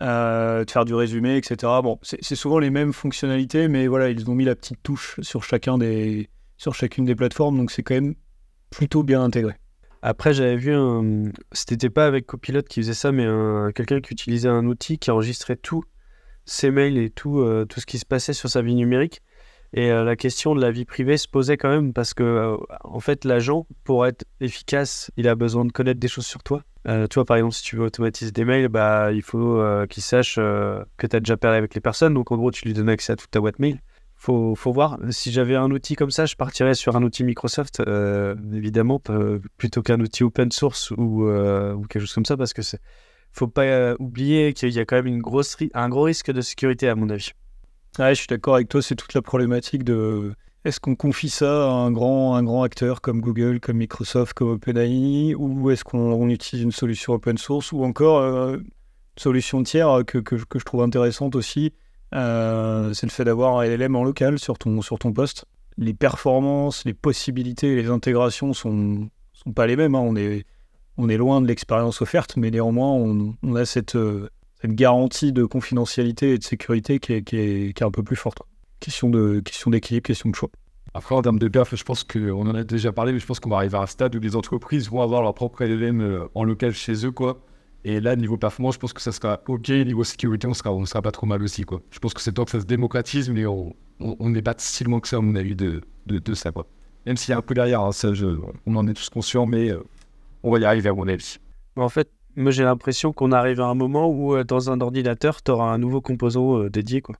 de 0.00 0.70
faire 0.70 0.84
du 0.84 0.94
résumé, 0.94 1.38
etc. 1.38 1.56
Bon, 1.82 1.98
c'est 2.02 2.34
souvent 2.34 2.58
les 2.58 2.70
mêmes 2.70 2.92
fonctionnalités, 2.92 3.68
mais 3.68 3.86
voilà, 3.86 4.10
ils 4.10 4.28
ont 4.30 4.34
mis 4.34 4.44
la 4.44 4.54
petite 4.54 4.82
touche 4.82 5.18
sur 5.22 5.42
chacun 5.42 5.78
des, 5.78 6.28
sur 6.64 6.74
chacune 6.74 7.04
des 7.04 7.14
plateformes, 7.14 7.58
donc 7.58 7.70
c'est 7.70 7.82
quand 7.82 7.94
même 7.94 8.14
plutôt 8.70 9.02
bien 9.02 9.22
intégré. 9.22 9.52
Après, 10.00 10.32
j'avais 10.32 10.56
vu 10.56 10.72
un. 10.72 11.30
C'était 11.52 11.90
pas 11.90 12.06
avec 12.06 12.26
Copilot 12.26 12.62
qui 12.62 12.80
faisait 12.80 12.94
ça, 12.94 13.12
mais 13.12 13.26
quelqu'un 13.74 14.00
qui 14.00 14.12
utilisait 14.12 14.48
un 14.48 14.64
outil 14.64 14.98
qui 14.98 15.10
enregistrait 15.10 15.56
tous 15.56 15.84
ses 16.46 16.70
mails 16.70 16.96
et 16.96 17.10
tout, 17.10 17.40
euh, 17.40 17.66
tout 17.66 17.80
ce 17.80 17.86
qui 17.86 17.98
se 17.98 18.06
passait 18.06 18.32
sur 18.32 18.48
sa 18.48 18.62
vie 18.62 18.74
numérique. 18.74 19.20
Et 19.74 19.90
euh, 19.90 20.04
la 20.04 20.16
question 20.16 20.54
de 20.54 20.60
la 20.60 20.70
vie 20.70 20.84
privée 20.86 21.18
se 21.18 21.28
posait 21.28 21.56
quand 21.58 21.68
même 21.68 21.92
parce 21.92 22.14
que, 22.14 22.22
euh, 22.22 22.56
en 22.84 23.00
fait, 23.00 23.24
l'agent, 23.24 23.66
pour 23.82 24.06
être 24.06 24.24
efficace, 24.40 25.10
il 25.18 25.28
a 25.28 25.34
besoin 25.34 25.66
de 25.66 25.72
connaître 25.72 26.00
des 26.00 26.08
choses 26.08 26.26
sur 26.26 26.42
toi. 26.42 26.62
toi, 27.10 27.24
par 27.24 27.36
exemple, 27.36 27.54
si 27.54 27.62
tu 27.62 27.76
veux 27.76 27.84
automatiser 27.84 28.30
des 28.30 28.44
mails, 28.44 28.68
bah, 28.68 29.12
il 29.12 29.22
faut 29.22 29.62
qu'il 29.90 30.02
sache 30.02 30.36
que 30.36 31.06
tu 31.06 31.16
as 31.16 31.20
déjà 31.20 31.36
parlé 31.36 31.58
avec 31.58 31.74
les 31.74 31.80
personnes. 31.80 32.14
Donc, 32.14 32.30
en 32.30 32.36
gros, 32.36 32.50
tu 32.50 32.64
lui 32.66 32.72
donnes 32.72 32.88
accès 32.88 33.12
à 33.12 33.16
toute 33.16 33.30
ta 33.30 33.40
boîte 33.40 33.58
mail 33.58 33.80
faut, 34.24 34.54
faut 34.54 34.72
voir. 34.72 34.98
Si 35.10 35.30
j'avais 35.30 35.54
un 35.54 35.70
outil 35.70 35.96
comme 35.96 36.10
ça, 36.10 36.24
je 36.24 36.34
partirais 36.34 36.74
sur 36.74 36.96
un 36.96 37.02
outil 37.02 37.24
Microsoft, 37.24 37.80
euh, 37.80 38.34
évidemment, 38.54 39.00
plutôt 39.58 39.82
qu'un 39.82 40.00
outil 40.00 40.24
open 40.24 40.50
source 40.50 40.92
ou, 40.92 41.28
euh, 41.28 41.74
ou, 41.74 41.82
quelque 41.82 42.02
chose 42.02 42.14
comme 42.14 42.24
ça, 42.24 42.36
parce 42.36 42.52
que 42.52 42.62
c'est 42.62 42.80
faut 43.32 43.48
pas 43.48 43.94
oublier 43.98 44.52
qu'il 44.52 44.70
y 44.70 44.78
a 44.78 44.84
quand 44.84 45.02
même 45.02 45.20
un 45.74 45.88
gros 45.88 46.02
risque 46.02 46.30
de 46.30 46.40
sécurité, 46.40 46.88
à 46.88 46.94
mon 46.94 47.10
avis. 47.10 47.32
Ouais, 47.98 48.14
je 48.14 48.20
suis 48.20 48.28
d'accord 48.28 48.54
avec 48.54 48.68
toi, 48.68 48.80
c'est 48.80 48.94
toute 48.94 49.12
la 49.12 49.22
problématique 49.22 49.82
de 49.82 50.34
est-ce 50.64 50.80
qu'on 50.80 50.94
confie 50.94 51.28
ça 51.28 51.66
à 51.66 51.72
un 51.72 51.90
grand, 51.90 52.62
acteur 52.62 53.00
comme 53.00 53.20
Google, 53.20 53.60
comme 53.60 53.78
Microsoft, 53.78 54.32
comme 54.34 54.50
OpenAI, 54.50 55.34
ou 55.34 55.70
est-ce 55.70 55.84
qu'on 55.84 56.28
utilise 56.30 56.64
une 56.64 56.72
solution 56.72 57.12
open 57.12 57.36
source, 57.36 57.72
ou 57.72 57.84
encore 57.84 58.18
euh, 58.18 58.56
une 58.56 58.64
solution 59.18 59.62
tiers 59.64 60.02
que, 60.06 60.22
je 60.36 60.64
trouve 60.64 60.82
intéressante 60.82 61.34
aussi, 61.34 61.72
euh, 62.14 62.92
c'est 62.92 63.06
le 63.06 63.12
fait 63.12 63.24
d'avoir 63.24 63.58
un 63.58 63.64
LLM 63.64 63.96
en 63.96 64.04
local 64.04 64.38
sur 64.38 64.58
ton, 64.58 64.82
sur 64.82 64.98
ton 64.98 65.12
poste. 65.12 65.46
Les 65.76 65.94
performances, 65.94 66.84
les 66.84 66.94
possibilités, 66.94 67.74
les 67.74 67.88
intégrations 67.88 68.52
sont, 68.52 69.08
sont 69.32 69.52
pas 69.52 69.66
les 69.66 69.76
mêmes. 69.76 69.94
Hein. 69.94 70.02
On, 70.02 70.16
est, 70.16 70.44
on 70.96 71.08
est 71.08 71.16
loin 71.16 71.40
de 71.40 71.48
l'expérience 71.48 72.00
offerte, 72.02 72.36
mais 72.36 72.50
néanmoins, 72.50 72.92
on, 72.92 73.34
on 73.42 73.54
a 73.56 73.64
cette, 73.64 73.96
euh, 73.96 74.28
cette 74.60 74.74
garantie 74.74 75.32
de 75.32 75.44
confidentialité 75.44 76.34
et 76.34 76.38
de 76.38 76.44
sécurité 76.44 77.00
qui 77.00 77.14
est, 77.14 77.22
qui 77.22 77.36
est, 77.36 77.76
qui 77.76 77.82
est 77.82 77.86
un 77.86 77.90
peu 77.90 78.02
plus 78.02 78.16
forte. 78.16 78.42
Question 78.80 79.08
de 79.08 79.40
question 79.40 79.70
d'équilibre, 79.70 80.06
question 80.06 80.30
de 80.30 80.34
choix. 80.34 80.50
Après, 80.96 81.16
en 81.16 81.22
termes 81.22 81.40
de 81.40 81.48
perf, 81.48 81.74
je 81.74 81.82
pense 81.82 82.04
qu'on 82.04 82.46
en 82.46 82.54
a 82.54 82.62
déjà 82.62 82.92
parlé, 82.92 83.12
mais 83.12 83.18
je 83.18 83.26
pense 83.26 83.40
qu'on 83.40 83.50
va 83.50 83.56
arriver 83.56 83.76
à 83.76 83.82
un 83.82 83.86
stade 83.86 84.14
où 84.14 84.20
les 84.20 84.36
entreprises 84.36 84.88
vont 84.88 85.02
avoir 85.02 85.22
leur 85.22 85.34
propre 85.34 85.64
LLM 85.64 86.00
euh, 86.00 86.28
en 86.34 86.44
local 86.44 86.72
chez 86.72 87.04
eux, 87.04 87.10
quoi. 87.10 87.40
Et 87.84 88.00
là, 88.00 88.16
niveau 88.16 88.38
performance, 88.38 88.74
je 88.74 88.80
pense 88.80 88.92
que 88.92 89.02
ça 89.02 89.12
sera 89.12 89.40
OK. 89.46 89.68
Niveau 89.68 90.04
sécurité, 90.04 90.46
on 90.46 90.54
sera, 90.54 90.72
on 90.72 90.84
sera 90.86 91.02
pas 91.02 91.12
trop 91.12 91.26
mal 91.26 91.42
aussi, 91.42 91.64
quoi. 91.64 91.82
Je 91.90 91.98
pense 91.98 92.14
que 92.14 92.20
c'est 92.20 92.32
temps 92.32 92.44
que 92.44 92.50
ça 92.50 92.60
se 92.60 92.64
démocratise, 92.64 93.28
mais 93.30 93.44
on 93.46 93.74
n'est 94.00 94.42
pas 94.42 94.54
si 94.56 94.84
loin 94.84 95.00
que 95.00 95.08
ça, 95.08 95.18
à 95.18 95.20
mon 95.20 95.34
avis, 95.34 95.54
de, 95.54 95.82
de, 96.06 96.34
ça. 96.34 96.50
Même 97.04 97.16
s'il 97.16 97.32
y 97.32 97.34
a 97.34 97.38
un 97.38 97.42
peu 97.42 97.54
derrière, 97.54 97.82
hein, 97.82 97.92
ça, 97.92 98.10
on 98.66 98.76
en 98.76 98.88
est 98.88 98.94
tous 98.94 99.10
conscients, 99.10 99.44
mais 99.44 99.70
euh, 99.70 99.84
on 100.42 100.50
va 100.50 100.58
y 100.58 100.64
arriver, 100.64 100.88
à 100.88 100.94
mon 100.94 101.06
avis. 101.06 101.36
En 101.76 101.90
fait, 101.90 102.10
moi, 102.36 102.50
j'ai 102.52 102.64
l'impression 102.64 103.12
qu'on 103.12 103.32
arrive 103.32 103.60
à 103.60 103.66
un 103.66 103.74
moment 103.74 104.08
où, 104.08 104.34
euh, 104.34 104.44
dans 104.44 104.70
un 104.70 104.80
ordinateur, 104.80 105.42
tu 105.42 105.50
auras 105.50 105.70
un 105.70 105.78
nouveau 105.78 106.00
composant 106.00 106.64
dédié, 106.68 107.02
quoi 107.02 107.16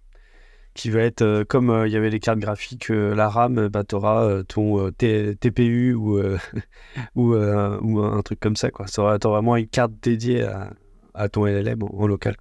qui 0.74 0.90
va 0.90 1.00
être 1.00 1.22
euh, 1.22 1.44
comme 1.44 1.70
euh, 1.70 1.86
il 1.86 1.92
y 1.92 1.96
avait 1.96 2.10
les 2.10 2.20
cartes 2.20 2.40
graphiques, 2.40 2.90
euh, 2.90 3.14
la 3.14 3.28
RAM, 3.28 3.68
bah, 3.68 3.84
tu 3.84 3.94
auras 3.94 4.42
ton 4.42 4.90
TPU 4.90 5.94
ou, 5.94 6.20
ou, 7.14 7.34
un 7.34 8.22
truc 8.22 8.40
comme 8.40 8.56
ça. 8.56 8.70
Tu 8.70 9.00
auras, 9.00 9.18
vraiment 9.18 9.56
une 9.56 9.68
carte 9.68 9.92
dédiée 10.02 10.46
à, 11.14 11.28
ton 11.28 11.46
LLM 11.46 11.82
en, 11.82 12.06
local. 12.06 12.36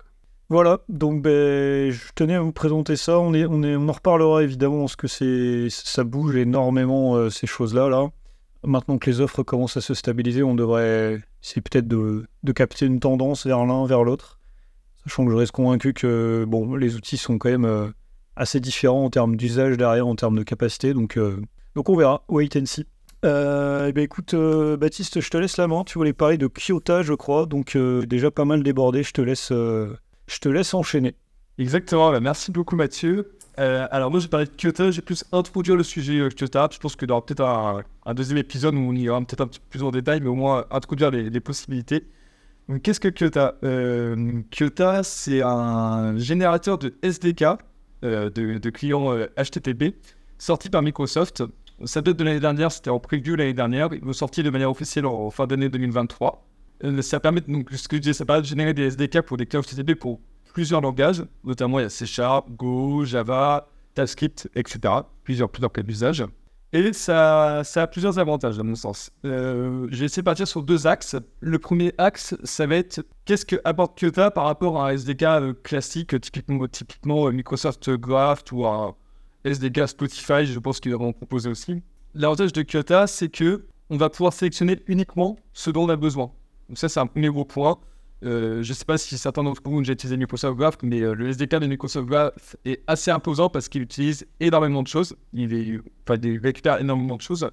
Voilà, 0.49 0.79
donc 0.89 1.21
ben, 1.21 1.89
je 1.91 2.11
tenais 2.15 2.35
à 2.35 2.41
vous 2.41 2.51
présenter 2.51 2.95
ça. 2.95 3.19
On, 3.19 3.33
en 3.33 3.91
reparlera 3.91 4.43
évidemment 4.43 4.81
parce 4.81 4.95
que 4.95 5.69
ça 5.69 6.03
bouge 6.03 6.35
énormément 6.35 7.29
ces 7.29 7.47
choses-là. 7.47 7.87
Là. 7.89 8.09
Maintenant 8.63 8.97
que 8.97 9.09
les 9.09 9.21
offres 9.21 9.43
commencent 9.43 9.77
à 9.77 9.81
se 9.81 9.93
stabiliser, 9.93 10.43
on 10.43 10.55
devrait 10.55 11.21
essayer 11.43 11.61
peut-être 11.61 11.87
de, 11.87 12.25
de 12.43 12.51
capter 12.51 12.85
une 12.85 12.99
tendance 12.99 13.45
vers 13.45 13.65
l'un, 13.65 13.85
vers 13.85 14.03
l'autre. 14.03 14.39
Sachant 15.03 15.25
que 15.25 15.31
je 15.31 15.35
reste 15.35 15.51
convaincu 15.51 15.93
que 15.93 16.45
bon, 16.47 16.75
les 16.75 16.95
outils 16.95 17.17
sont 17.17 17.37
quand 17.37 17.49
même 17.49 17.93
assez 18.35 18.59
différent 18.59 19.05
en 19.05 19.09
termes 19.09 19.35
d'usage 19.35 19.77
derrière, 19.77 20.07
en 20.07 20.15
termes 20.15 20.37
de 20.37 20.43
capacité. 20.43 20.93
Donc, 20.93 21.17
euh, 21.17 21.41
donc 21.75 21.89
on 21.89 21.95
verra. 21.95 22.23
Wait 22.29 22.57
and 22.57 22.65
see. 22.65 22.85
Euh, 23.25 23.87
eh 23.87 23.93
ben 23.93 24.03
écoute, 24.03 24.33
euh, 24.33 24.75
Baptiste, 24.75 25.21
je 25.21 25.29
te 25.29 25.37
laisse 25.37 25.57
la 25.57 25.67
main. 25.67 25.83
Tu 25.83 25.97
voulais 25.97 26.13
parler 26.13 26.37
de 26.37 26.47
Kyoto, 26.47 27.03
je 27.03 27.13
crois. 27.13 27.45
Donc 27.45 27.77
déjà 27.77 28.31
pas 28.31 28.45
mal 28.45 28.63
débordé. 28.63 29.03
Je 29.03 29.13
te 29.13 29.21
laisse, 29.21 29.49
je 29.49 30.39
te 30.39 30.49
laisse 30.49 30.73
enchaîner. 30.73 31.15
Exactement. 31.57 32.11
Bah, 32.11 32.19
merci 32.19 32.51
beaucoup, 32.51 32.75
Mathieu. 32.75 33.37
alors 33.57 34.11
moi, 34.11 34.19
j'ai 34.19 34.27
parlé 34.27 34.45
de 34.45 34.51
Kyoto. 34.57 34.91
J'ai 34.91 35.01
plus 35.01 35.23
introduire 35.31 35.75
le 35.75 35.83
sujet 35.83 36.27
Kyoto. 36.29 36.67
Je 36.71 36.79
pense 36.79 36.95
qu'il 36.95 37.07
y 37.07 37.11
aura 37.11 37.25
peut-être 37.25 37.43
un, 37.43 38.13
deuxième 38.13 38.39
épisode 38.39 38.75
où 38.75 38.79
on 38.79 38.93
ira 38.93 39.19
peut-être 39.19 39.41
un 39.41 39.47
petit 39.47 39.59
peu 39.59 39.67
plus 39.69 39.83
en 39.83 39.91
détail, 39.91 40.19
mais 40.19 40.27
au 40.29 40.35
moins 40.35 40.65
introduire 40.71 41.11
les, 41.11 41.29
les 41.29 41.39
possibilités. 41.39 42.05
Qu'est-ce 42.81 42.99
que 42.99 43.09
Kyoto? 43.09 43.51
Kyoto, 44.51 45.03
c'est 45.03 45.41
un 45.41 46.17
générateur 46.17 46.77
de 46.77 46.93
SDK 47.03 47.45
euh, 48.03 48.29
de, 48.29 48.69
clients 48.69 49.15
HTTP 49.37 49.83
euh, 49.83 49.91
sorti 50.37 50.69
par 50.69 50.81
Microsoft. 50.81 51.43
Ça 51.85 52.01
date 52.01 52.17
de 52.17 52.23
l'année 52.23 52.39
dernière, 52.39 52.71
c'était 52.71 52.89
en 52.89 52.99
preview 52.99 53.35
l'année 53.35 53.53
dernière. 53.53 53.89
Il 53.93 54.07
est 54.07 54.13
sorti 54.13 54.43
de 54.43 54.49
manière 54.49 54.69
officielle 54.69 55.05
en, 55.05 55.29
fin 55.29 55.47
d'année 55.47 55.69
2023. 55.69 56.45
Euh, 56.83 57.01
ça 57.01 57.19
permet, 57.19 57.41
donc, 57.41 57.69
ce 57.71 57.87
que 57.87 57.97
je 57.97 58.01
disais, 58.01 58.13
ça 58.13 58.25
permet 58.25 58.41
de 58.41 58.47
générer 58.47 58.73
des 58.73 58.83
SDK 58.83 59.21
pour 59.21 59.37
des 59.37 59.45
clients 59.45 59.61
HTTP 59.61 59.95
pour 59.95 60.19
plusieurs 60.53 60.81
langages, 60.81 61.23
notamment 61.43 61.79
il 61.79 61.83
y 61.83 61.85
a 61.85 61.89
C 61.89 62.05
Sharp, 62.05 62.49
Go, 62.51 63.05
Java, 63.05 63.67
TypeScript, 63.95 64.49
etc. 64.55 64.79
Plusieurs, 65.23 65.49
plusieurs 65.49 65.71
cas 65.71 65.81
d'usage. 65.81 66.23
Et 66.75 66.91
ça, 66.91 67.61
ça, 67.63 67.83
a 67.83 67.87
plusieurs 67.87 68.17
avantages, 68.17 68.57
à 68.57 68.63
mon 68.63 68.73
sens. 68.73 69.11
Euh, 69.25 69.87
J'ai 69.91 70.05
essayé 70.05 70.23
de 70.23 70.25
partir 70.25 70.47
sur 70.47 70.63
deux 70.63 70.87
axes. 70.87 71.15
Le 71.39 71.59
premier 71.59 71.93
axe, 71.99 72.35
ça 72.43 72.65
va 72.65 72.77
être 72.77 73.05
qu'est-ce 73.25 73.45
que 73.45 73.57
apporte 73.63 73.95
Kyoto 73.99 74.31
par 74.31 74.45
rapport 74.45 74.81
à 74.81 74.89
un 74.89 74.93
SDK 74.93 75.23
euh, 75.23 75.53
classique, 75.53 76.19
typiquement, 76.19 77.27
euh, 77.27 77.31
Microsoft 77.31 77.91
Graph 77.91 78.43
ou 78.51 78.65
un 78.65 78.95
SDK 79.45 79.87
Spotify, 79.87 80.47
je 80.47 80.57
pense 80.57 80.79
qu'ils 80.79 80.95
vont 80.95 81.13
proposer 81.13 81.47
aussi. 81.47 81.83
L'avantage 82.15 82.53
de 82.53 82.63
Kyoto, 82.63 83.05
c'est 83.05 83.29
que 83.29 83.67
on 83.91 83.97
va 83.97 84.09
pouvoir 84.09 84.33
sélectionner 84.33 84.79
uniquement 84.87 85.37
ce 85.53 85.69
dont 85.69 85.83
on 85.83 85.89
a 85.89 85.95
besoin. 85.95 86.31
Donc 86.69 86.79
ça, 86.79 86.89
c'est 86.89 86.99
un 86.99 87.05
premier 87.05 87.29
gros 87.29 87.45
point. 87.45 87.77
Euh, 88.23 88.63
je 88.63 88.69
ne 88.69 88.73
sais 88.73 88.85
pas 88.85 88.97
si 88.97 89.17
certains 89.17 89.43
d'entre 89.43 89.61
vous 89.65 89.77
ont 89.77 89.79
déjà 89.79 89.93
utilisé 89.93 90.15
Microsoft 90.17 90.57
Graph, 90.57 90.77
mais 90.81 91.01
euh, 91.01 91.13
le 91.13 91.29
SDK 91.29 91.55
de 91.59 91.67
Microsoft 91.67 92.07
Graph 92.07 92.55
est 92.65 92.81
assez 92.87 93.11
imposant 93.11 93.49
parce 93.49 93.67
qu'il 93.67 93.81
utilise 93.81 94.25
énormément 94.39 94.81
de 94.81 94.87
choses. 94.87 95.15
Il, 95.33 95.81
récupère 96.41 96.79
énormément 96.79 97.17
de 97.17 97.21
choses. 97.21 97.49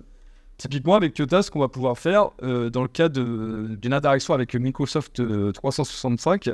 Typiquement, 0.58 0.94
avec 0.94 1.14
Kyoto, 1.14 1.42
ce 1.42 1.50
qu'on 1.50 1.60
va 1.60 1.68
pouvoir 1.68 1.98
faire 1.98 2.30
euh, 2.42 2.70
dans 2.70 2.82
le 2.82 2.88
cas 2.88 3.08
d'une 3.08 3.92
interaction 3.92 4.34
avec 4.34 4.54
Microsoft 4.54 5.22
365, 5.52 6.50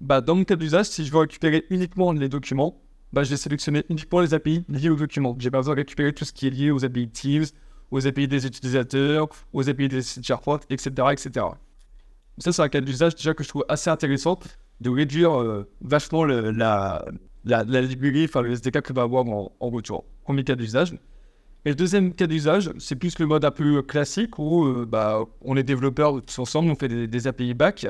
bah, 0.00 0.20
dans 0.20 0.34
mon 0.34 0.44
cas 0.44 0.56
d'usage, 0.56 0.86
si 0.86 1.04
je 1.04 1.12
veux 1.12 1.18
récupérer 1.18 1.64
uniquement 1.70 2.12
les 2.12 2.28
documents, 2.28 2.80
bah, 3.12 3.24
je 3.24 3.30
vais 3.30 3.36
sélectionner 3.36 3.84
uniquement 3.90 4.20
les 4.20 4.32
API 4.32 4.64
liés 4.68 4.88
aux 4.88 4.96
documents. 4.96 5.36
J'ai 5.38 5.50
pas 5.50 5.58
besoin 5.58 5.74
de 5.74 5.80
récupérer 5.80 6.12
tout 6.12 6.24
ce 6.24 6.32
qui 6.32 6.46
est 6.46 6.50
lié 6.50 6.70
aux 6.70 6.84
API 6.84 7.08
Teams, 7.08 7.44
aux 7.90 8.06
API 8.06 8.26
des 8.26 8.46
utilisateurs, 8.46 9.28
aux 9.52 9.68
API 9.68 9.88
des 9.88 10.02
SharePoint, 10.02 10.60
etc., 10.70 10.90
etc. 11.12 11.46
Ça, 12.38 12.52
c'est 12.52 12.62
un 12.62 12.68
cas 12.68 12.80
d'usage 12.80 13.14
déjà 13.14 13.34
que 13.34 13.44
je 13.44 13.48
trouve 13.48 13.64
assez 13.68 13.90
intéressant 13.90 14.38
de 14.80 14.90
réduire 14.90 15.40
euh, 15.40 15.68
vachement 15.80 16.24
la, 16.24 17.04
la, 17.44 17.62
librairie, 17.82 18.24
enfin 18.24 18.42
le 18.42 18.52
SDK 18.52 18.82
que 18.82 18.92
va 18.92 19.02
avoir 19.02 19.26
en, 19.26 19.52
en 19.58 19.70
retour. 19.70 20.04
Premier 20.24 20.44
cas 20.44 20.54
d'usage. 20.54 20.94
Et 21.64 21.68
le 21.68 21.74
deuxième 21.76 22.12
cas 22.12 22.26
d'usage, 22.26 22.72
c'est 22.78 22.96
plus 22.96 23.18
le 23.20 23.26
mode 23.26 23.44
un 23.44 23.52
peu 23.52 23.82
classique 23.82 24.38
où 24.38 24.64
euh, 24.64 24.84
bah, 24.84 25.20
on 25.42 25.56
est 25.56 25.62
développeurs 25.62 26.20
tous 26.20 26.40
ensemble, 26.40 26.70
on 26.70 26.74
fait 26.74 27.06
des, 27.06 27.26
API 27.28 27.54
back. 27.54 27.86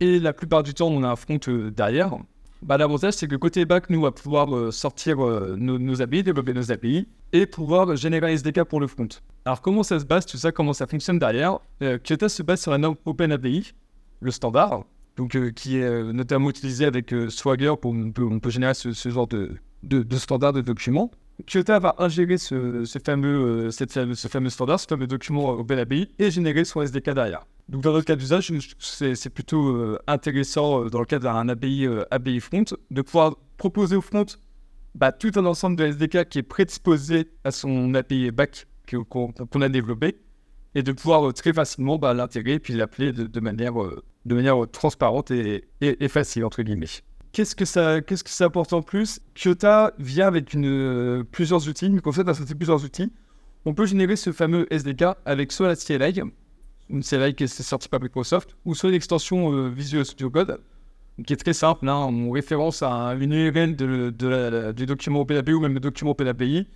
Et 0.00 0.18
la 0.18 0.32
plupart 0.32 0.62
du 0.62 0.72
temps, 0.72 0.88
on 0.88 1.02
a 1.02 1.08
un 1.08 1.16
front 1.16 1.38
euh, 1.48 1.70
derrière. 1.70 2.16
Bah, 2.62 2.78
L'avantage, 2.78 3.12
c'est 3.14 3.28
que 3.28 3.36
côté 3.36 3.66
back, 3.66 3.90
nous, 3.90 3.98
on 3.98 4.04
va 4.04 4.10
pouvoir 4.10 4.72
sortir 4.72 5.22
euh, 5.22 5.54
nos, 5.58 6.00
API, 6.00 6.22
développer 6.22 6.54
nos 6.54 6.72
API 6.72 7.06
et 7.34 7.44
pouvoir 7.44 7.94
générer 7.94 8.32
un 8.32 8.34
SDK 8.34 8.64
pour 8.64 8.80
le 8.80 8.86
front. 8.86 9.08
Alors, 9.44 9.60
comment 9.60 9.82
ça 9.82 10.00
se 10.00 10.04
base, 10.04 10.26
tout 10.26 10.36
ça, 10.36 10.52
comment 10.52 10.72
ça 10.72 10.86
fonctionne 10.86 11.18
derrière 11.18 11.58
euh, 11.82 11.98
se 12.04 12.42
base 12.42 12.62
sur 12.62 12.72
un 12.72 12.82
OpenAPI, 12.82 13.72
le 14.20 14.30
standard, 14.30 14.84
donc, 15.16 15.36
qui 15.52 15.76
est 15.76 16.12
notamment 16.12 16.50
utilisé 16.50 16.86
avec 16.86 17.14
Swagger 17.28 17.74
pour 17.80 17.92
on 17.92 18.40
peut, 18.40 18.50
générer 18.50 18.74
ce, 18.74 18.90
genre 19.10 19.28
de, 19.28 19.58
standard 20.16 20.52
de 20.52 20.60
documents. 20.60 21.10
Kyoto 21.46 21.78
va 21.78 21.94
ingérer 21.98 22.38
ce, 22.38 22.84
fameux, 23.04 23.70
cette, 23.70 23.92
ce 23.92 24.28
fameux 24.28 24.50
standard, 24.50 24.80
ce 24.80 24.86
fameux 24.86 25.06
document 25.06 25.50
OpenAPI 25.50 26.10
et 26.18 26.30
générer 26.30 26.64
son 26.64 26.82
SDK 26.82 27.10
derrière. 27.10 27.46
Donc 27.68 27.82
dans 27.82 27.92
notre 27.92 28.06
cas 28.06 28.16
d'usage, 28.16 28.52
c'est 28.78 29.30
plutôt 29.30 29.68
euh, 29.68 29.98
intéressant 30.06 30.84
euh, 30.84 30.90
dans 30.90 31.00
le 31.00 31.06
cadre 31.06 31.24
d'un 31.24 31.48
API, 31.48 31.86
euh, 31.86 32.04
API 32.10 32.40
front 32.40 32.64
de 32.90 33.02
pouvoir 33.02 33.36
proposer 33.56 33.96
au 33.96 34.02
front 34.02 34.26
bah, 34.94 35.12
tout 35.12 35.30
un 35.36 35.46
ensemble 35.46 35.76
de 35.76 35.84
SDK 35.86 36.28
qui 36.28 36.38
est 36.40 36.42
prédisposé 36.42 37.30
à 37.42 37.50
son 37.50 37.94
API 37.94 38.30
back 38.30 38.66
qu'on 39.08 39.60
a 39.60 39.68
développé 39.68 40.16
et 40.74 40.82
de 40.82 40.92
pouvoir 40.92 41.32
très 41.32 41.52
facilement 41.52 41.98
bah, 41.98 42.14
l'intégrer 42.14 42.58
puis 42.58 42.74
l'appeler 42.74 43.12
de, 43.12 43.40
manière, 43.40 43.74
de 43.74 44.34
manière 44.34 44.56
transparente 44.70 45.30
et, 45.30 45.64
et, 45.80 46.08
facile 46.08 46.44
entre 46.44 46.62
guillemets. 46.62 46.86
Qu'est-ce 47.32 47.54
que 47.56 47.64
ça, 47.64 48.00
que 48.00 48.14
ça 48.16 48.44
apporte 48.44 48.72
en 48.72 48.82
plus? 48.82 49.20
Kyoto 49.34 49.90
vient 49.98 50.26
avec 50.26 50.52
une, 50.54 51.24
plusieurs 51.30 51.68
outils, 51.68 51.90
Microsoft 51.90 52.28
a 52.28 52.34
sorti 52.34 52.54
plusieurs 52.54 52.84
outils. 52.84 53.12
On 53.64 53.74
peut 53.74 53.86
générer 53.86 54.16
ce 54.16 54.30
fameux 54.30 54.66
SDK 54.72 55.04
avec 55.24 55.50
soit 55.50 55.68
la 55.68 55.76
CLI, 55.76 56.20
une 56.90 57.02
série 57.02 57.34
qui 57.34 57.44
est 57.44 57.62
sortie 57.62 57.88
par 57.88 58.00
Microsoft, 58.00 58.56
ou 58.64 58.74
soit 58.74 58.90
une 58.90 58.94
extension 58.94 59.52
euh, 59.52 59.68
Visual 59.68 60.04
Studio 60.04 60.30
Code, 60.30 60.60
qui 61.26 61.32
est 61.32 61.36
très 61.36 61.54
simple. 61.54 61.88
Hein, 61.88 61.96
on 61.96 62.30
référence 62.30 62.82
à 62.82 63.14
une 63.18 63.32
URL 63.32 63.74
du 63.74 64.86
document 64.86 65.20
OpenAPI 65.20 65.52
ou 65.52 65.60
même 65.60 65.74
le 65.74 65.80
document 65.80 66.10
OpenAPI. 66.10 66.66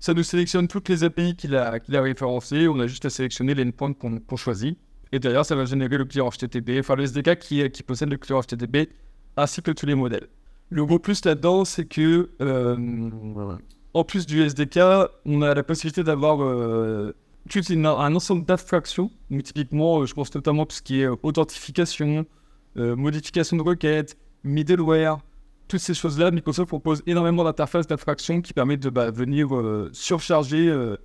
Ça 0.00 0.14
nous 0.14 0.22
sélectionne 0.22 0.66
toutes 0.66 0.88
les 0.88 1.04
API 1.04 1.36
qu'il 1.36 1.54
a, 1.54 1.70
référencées. 1.90 2.66
On 2.68 2.80
a 2.80 2.86
juste 2.86 3.04
à 3.04 3.10
sélectionner 3.10 3.54
les 3.54 3.64
endpoints 3.64 3.92
qu'on 3.92 4.36
choisit. 4.36 4.78
Et 5.12 5.18
derrière, 5.18 5.44
ça 5.44 5.54
va 5.54 5.66
générer 5.66 5.98
le 5.98 6.06
client 6.06 6.30
HTTP, 6.30 6.78
enfin 6.78 6.94
le 6.94 7.04
SDK 7.04 7.38
qui, 7.38 7.82
possède 7.82 8.08
le 8.10 8.16
client 8.16 8.40
HTTP, 8.40 8.90
ainsi 9.36 9.60
que 9.60 9.72
tous 9.72 9.84
les 9.84 9.94
modèles. 9.94 10.28
Le 10.70 10.86
gros 10.86 10.98
plus 10.98 11.24
là-dedans, 11.24 11.64
c'est 11.64 11.84
que, 11.84 12.30
euh, 12.40 13.50
en 13.92 14.04
plus 14.04 14.24
du 14.24 14.40
SDK, 14.40 14.78
on 15.26 15.42
a 15.42 15.52
la 15.52 15.62
possibilité 15.64 16.04
d'avoir 16.04 16.42
euh, 16.42 17.12
un 17.56 18.14
ensemble 18.14 18.46
d'abstractions. 18.46 19.10
Typiquement, 19.42 20.00
euh, 20.00 20.06
je 20.06 20.14
pense 20.14 20.32
notamment 20.34 20.64
tout 20.64 20.76
ce 20.76 20.82
qui 20.82 21.00
est 21.00 21.08
authentification, 21.08 22.24
modification 22.76 23.56
de 23.56 23.62
requêtes, 23.62 24.16
middleware, 24.44 25.18
toutes 25.70 25.80
ces 25.80 25.94
choses-là, 25.94 26.30
Microsoft 26.30 26.68
propose 26.68 27.02
énormément 27.06 27.44
d'interfaces 27.44 27.86
d'abstraction 27.86 28.42
qui 28.42 28.52
permettent 28.52 28.82
de 28.82 28.90
bah, 28.90 29.10
venir 29.10 29.54
euh, 29.54 29.88
surcharger 29.92 30.68
euh, 30.68 30.96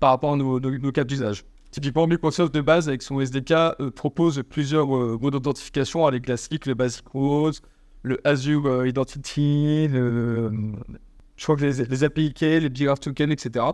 par 0.00 0.10
rapport 0.10 0.32
à 0.32 0.36
nos, 0.36 0.58
nos- 0.58 0.92
cas 0.92 1.04
d'usage. 1.04 1.44
Typiquement, 1.70 2.06
Microsoft 2.06 2.54
de 2.54 2.60
base, 2.60 2.88
avec 2.88 3.02
son 3.02 3.20
SDK, 3.20 3.52
euh, 3.52 3.90
propose 3.90 4.42
plusieurs 4.48 4.88
modes 4.88 5.32
d'authentification, 5.32 6.08
les 6.08 6.20
classiques, 6.20 6.66
le 6.66 6.74
Basic 6.74 7.06
Rose, 7.08 7.60
le 8.02 8.18
Azure 8.26 8.86
Identity, 8.86 9.88
je 11.36 11.44
crois 11.44 11.56
que 11.56 11.64
les, 11.64 12.04
API 12.04 12.32
key, 12.32 12.60
les 12.60 12.68
BRF 12.68 13.00
tokens, 13.00 13.32
etc. 13.32 13.64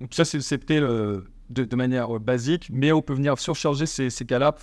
Donc 0.00 0.14
ça, 0.14 0.24
c'est 0.24 0.70
euh, 0.70 1.22
de, 1.50 1.64
de 1.64 1.76
manière 1.76 2.20
basique, 2.20 2.68
mais 2.72 2.92
on 2.92 3.02
peut 3.02 3.14
venir 3.14 3.38
surcharger 3.38 3.86
ces, 3.86 4.10
ces 4.10 4.24
cas-là 4.24 4.54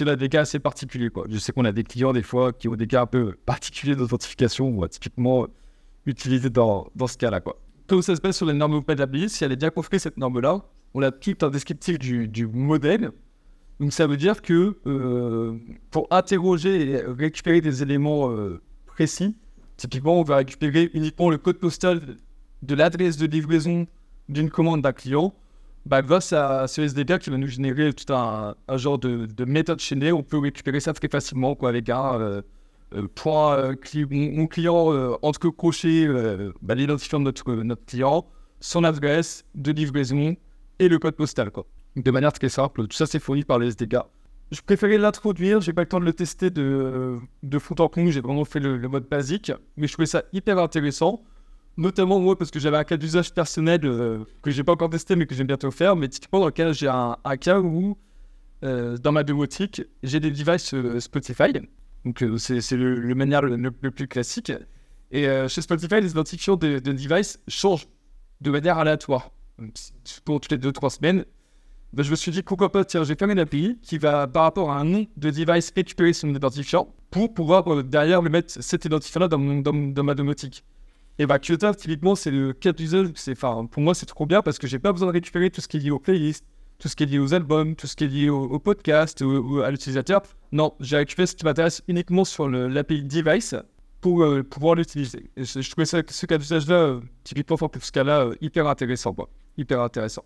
on 0.00 0.06
a 0.06 0.16
des 0.16 0.28
cas 0.28 0.42
assez 0.42 0.58
particuliers. 0.58 1.10
Quoi. 1.10 1.26
Je 1.28 1.38
sais 1.38 1.52
qu'on 1.52 1.64
a 1.64 1.72
des 1.72 1.84
clients 1.84 2.12
des 2.12 2.22
fois 2.22 2.52
qui 2.52 2.68
ont 2.68 2.76
des 2.76 2.86
cas 2.86 3.02
un 3.02 3.06
peu 3.06 3.36
particuliers 3.46 3.96
d'authentification, 3.96 4.86
typiquement 4.88 5.46
utiliser 6.06 6.50
dans, 6.50 6.88
dans 6.94 7.06
ce 7.06 7.16
cas-là. 7.18 7.40
Quoi. 7.40 7.58
Comme 7.86 8.02
ça 8.02 8.16
se 8.16 8.20
base 8.20 8.36
sur 8.36 8.46
les 8.46 8.52
normes 8.52 8.74
OpenAPI, 8.74 9.28
si 9.28 9.44
elle 9.44 9.52
est 9.52 9.56
bien 9.56 9.70
construite 9.70 10.02
cette 10.02 10.16
norme-là, 10.16 10.64
on 10.94 11.02
applique 11.02 11.42
un 11.42 11.50
descriptif 11.50 11.98
du, 11.98 12.26
du 12.26 12.46
modèle. 12.46 13.10
Donc 13.78 13.92
ça 13.92 14.06
veut 14.06 14.16
dire 14.16 14.40
que 14.40 14.78
euh, 14.86 15.58
pour 15.90 16.06
interroger 16.10 16.90
et 16.90 17.00
récupérer 17.02 17.60
des 17.60 17.82
éléments 17.82 18.30
euh, 18.30 18.62
précis, 18.86 19.36
typiquement 19.76 20.18
on 20.18 20.22
va 20.22 20.36
récupérer 20.36 20.90
uniquement 20.94 21.28
le 21.28 21.36
code 21.36 21.58
postal 21.58 22.00
de 22.62 22.74
l'adresse 22.74 23.18
de 23.18 23.26
livraison 23.26 23.86
d'une 24.28 24.50
commande 24.50 24.82
d'un 24.82 24.92
client, 24.92 25.34
bah, 25.86 26.02
grâce 26.02 26.32
à 26.32 26.66
ce 26.66 26.82
SDK 26.82 27.20
qui 27.20 27.30
va 27.30 27.38
nous 27.38 27.46
générer 27.46 27.92
tout 27.92 28.12
un, 28.12 28.56
genre 28.74 28.98
de, 28.98 29.26
de 29.26 29.44
méthode 29.44 29.78
chaînée, 29.78 30.10
on 30.10 30.24
peut 30.24 30.38
récupérer 30.38 30.80
ça 30.80 30.92
très 30.92 31.08
facilement 31.08 31.54
quoi, 31.54 31.68
avec 31.68 31.88
un 31.88 32.20
euh, 32.20 32.42
euh, 32.94 33.06
point 33.14 33.56
euh, 33.56 33.76
mon 34.10 34.48
client 34.48 34.92
euh, 34.92 35.16
entre 35.22 35.48
euh, 35.84 36.52
bah, 36.60 36.74
l'identifiant 36.74 37.20
de 37.20 37.24
notre, 37.24 37.54
notre 37.54 37.84
client, 37.84 38.26
son 38.58 38.82
adresse 38.82 39.44
de 39.54 39.70
livraison 39.70 40.36
et 40.80 40.88
le 40.88 40.98
code 40.98 41.14
postal. 41.14 41.52
Quoi. 41.52 41.66
De 41.94 42.10
manière 42.10 42.32
très 42.32 42.48
simple, 42.48 42.88
tout 42.88 42.96
ça 42.96 43.06
c'est 43.06 43.20
fourni 43.20 43.44
par 43.44 43.60
le 43.60 43.66
SDK. 43.66 43.96
Je 44.50 44.60
préférais 44.62 44.98
l'introduire, 44.98 45.60
j'ai 45.60 45.72
pas 45.72 45.82
le 45.82 45.88
temps 45.88 46.00
de 46.00 46.04
le 46.04 46.12
tester 46.12 46.50
de, 46.50 47.16
de 47.44 47.58
fond 47.60 47.76
en 47.78 47.88
comble, 47.88 48.10
j'ai 48.10 48.20
vraiment 48.20 48.44
fait 48.44 48.60
le, 48.60 48.76
le 48.76 48.88
mode 48.88 49.08
basique, 49.08 49.52
mais 49.76 49.86
je 49.86 49.92
trouvais 49.92 50.06
ça 50.06 50.24
hyper 50.32 50.58
intéressant. 50.58 51.22
Notamment 51.76 52.18
moi 52.20 52.38
parce 52.38 52.50
que 52.50 52.58
j'avais 52.58 52.78
un 52.78 52.84
cas 52.84 52.96
d'usage 52.96 53.34
personnel 53.34 53.80
euh, 53.84 54.24
que 54.42 54.50
j'ai 54.50 54.64
pas 54.64 54.72
encore 54.72 54.88
testé 54.88 55.14
mais 55.14 55.26
que 55.26 55.34
j'aime 55.34 55.46
bientôt 55.46 55.70
faire. 55.70 55.94
Mais 55.96 56.08
typiquement 56.08 56.40
dans 56.40 56.46
le 56.46 56.52
cas 56.52 56.72
j'ai 56.72 56.88
un, 56.88 57.16
un 57.22 57.36
cas 57.36 57.60
où 57.60 57.98
euh, 58.64 58.96
dans 58.96 59.12
ma 59.12 59.22
domotique 59.24 59.82
j'ai 60.02 60.18
des 60.20 60.30
devices 60.30 60.72
euh, 60.72 61.00
Spotify. 61.00 61.52
Donc 62.04 62.22
euh, 62.22 62.38
c'est 62.38 62.76
le, 62.76 63.14
manière 63.14 63.42
le, 63.42 63.70
plus 63.70 64.08
classique. 64.08 64.52
Et 65.12 65.26
chez 65.48 65.60
Spotify 65.60 66.00
les 66.00 66.10
identifiants 66.10 66.56
de, 66.56 66.78
de 66.78 66.92
devices 66.92 67.38
changent 67.46 67.86
de 68.40 68.50
manière 68.50 68.78
aléatoire. 68.78 69.30
Pour 70.24 70.40
toutes 70.40 70.52
les 70.52 70.58
2-3 70.58 70.96
semaines. 70.96 71.24
Ben, 71.92 72.02
je 72.02 72.10
me 72.10 72.16
suis 72.16 72.30
dit 72.32 72.42
pourquoi 72.42 72.72
pas 72.72 72.84
tiens 72.84 73.04
je 73.04 73.08
vais 73.08 73.14
faire 73.16 73.28
une 73.30 73.38
API 73.38 73.78
qui 73.82 73.96
va 73.98 74.26
par 74.26 74.42
rapport 74.42 74.70
à 74.70 74.78
un 74.80 74.84
nom 74.84 75.06
de 75.16 75.30
device 75.30 75.72
récupérer 75.74 76.12
son 76.12 76.34
identifiant 76.34 76.94
pour 77.10 77.32
pouvoir 77.32 77.84
derrière 77.84 78.20
le 78.22 78.28
mettre 78.30 78.52
cet 78.62 78.84
identifiant 78.84 79.20
là 79.22 79.28
dans, 79.28 79.38
mon- 79.38 79.60
dans, 79.60 79.72
dans 79.72 80.02
ma 80.04 80.14
domotique. 80.14 80.64
Et 81.18 81.26
bah 81.26 81.38
Kyoto, 81.38 81.72
typiquement, 81.74 82.14
c'est 82.14 82.30
le 82.30 82.52
cas 82.52 82.72
d'usage. 82.72 83.08
Enfin, 83.30 83.66
pour 83.70 83.82
moi, 83.82 83.94
c'est 83.94 84.06
trop 84.06 84.26
bien 84.26 84.42
parce 84.42 84.58
que 84.58 84.66
j'ai 84.66 84.78
pas 84.78 84.92
besoin 84.92 85.08
de 85.08 85.12
récupérer 85.12 85.50
tout 85.50 85.60
ce 85.60 85.68
qui 85.68 85.78
est 85.78 85.80
lié 85.80 85.90
aux 85.90 85.98
playlists, 85.98 86.44
tout 86.78 86.88
ce 86.88 86.96
qui 86.96 87.04
est 87.04 87.06
lié 87.06 87.18
aux 87.18 87.32
albums, 87.32 87.74
tout 87.74 87.86
ce 87.86 87.96
qui 87.96 88.04
est 88.04 88.08
lié 88.08 88.28
au, 88.28 88.42
au 88.42 88.58
podcast, 88.58 89.22
au- 89.22 89.42
au- 89.42 89.60
à 89.60 89.70
l'utilisateur. 89.70 90.22
Non, 90.52 90.74
j'ai 90.80 90.98
récupéré 90.98 91.26
ce 91.26 91.34
qui 91.34 91.44
m'intéresse 91.44 91.82
uniquement 91.88 92.24
sur 92.26 92.48
l'API 92.48 93.02
device 93.02 93.54
pour 94.02 94.22
euh, 94.22 94.42
pouvoir 94.42 94.74
l'utiliser. 94.74 95.30
Je, 95.38 95.70
trouvais 95.70 95.86
ce 95.86 96.26
cas 96.26 96.36
d'usage-là, 96.38 96.74
euh, 96.76 97.00
typiquement 97.24 97.56
pour 97.56 97.70
ce 97.82 97.90
cas-là, 97.92 98.20
euh, 98.26 98.34
hyper 98.42 98.66
intéressant, 98.68 99.14
quoi. 99.14 99.30
Hyper 99.56 99.80
intéressant. 99.80 100.24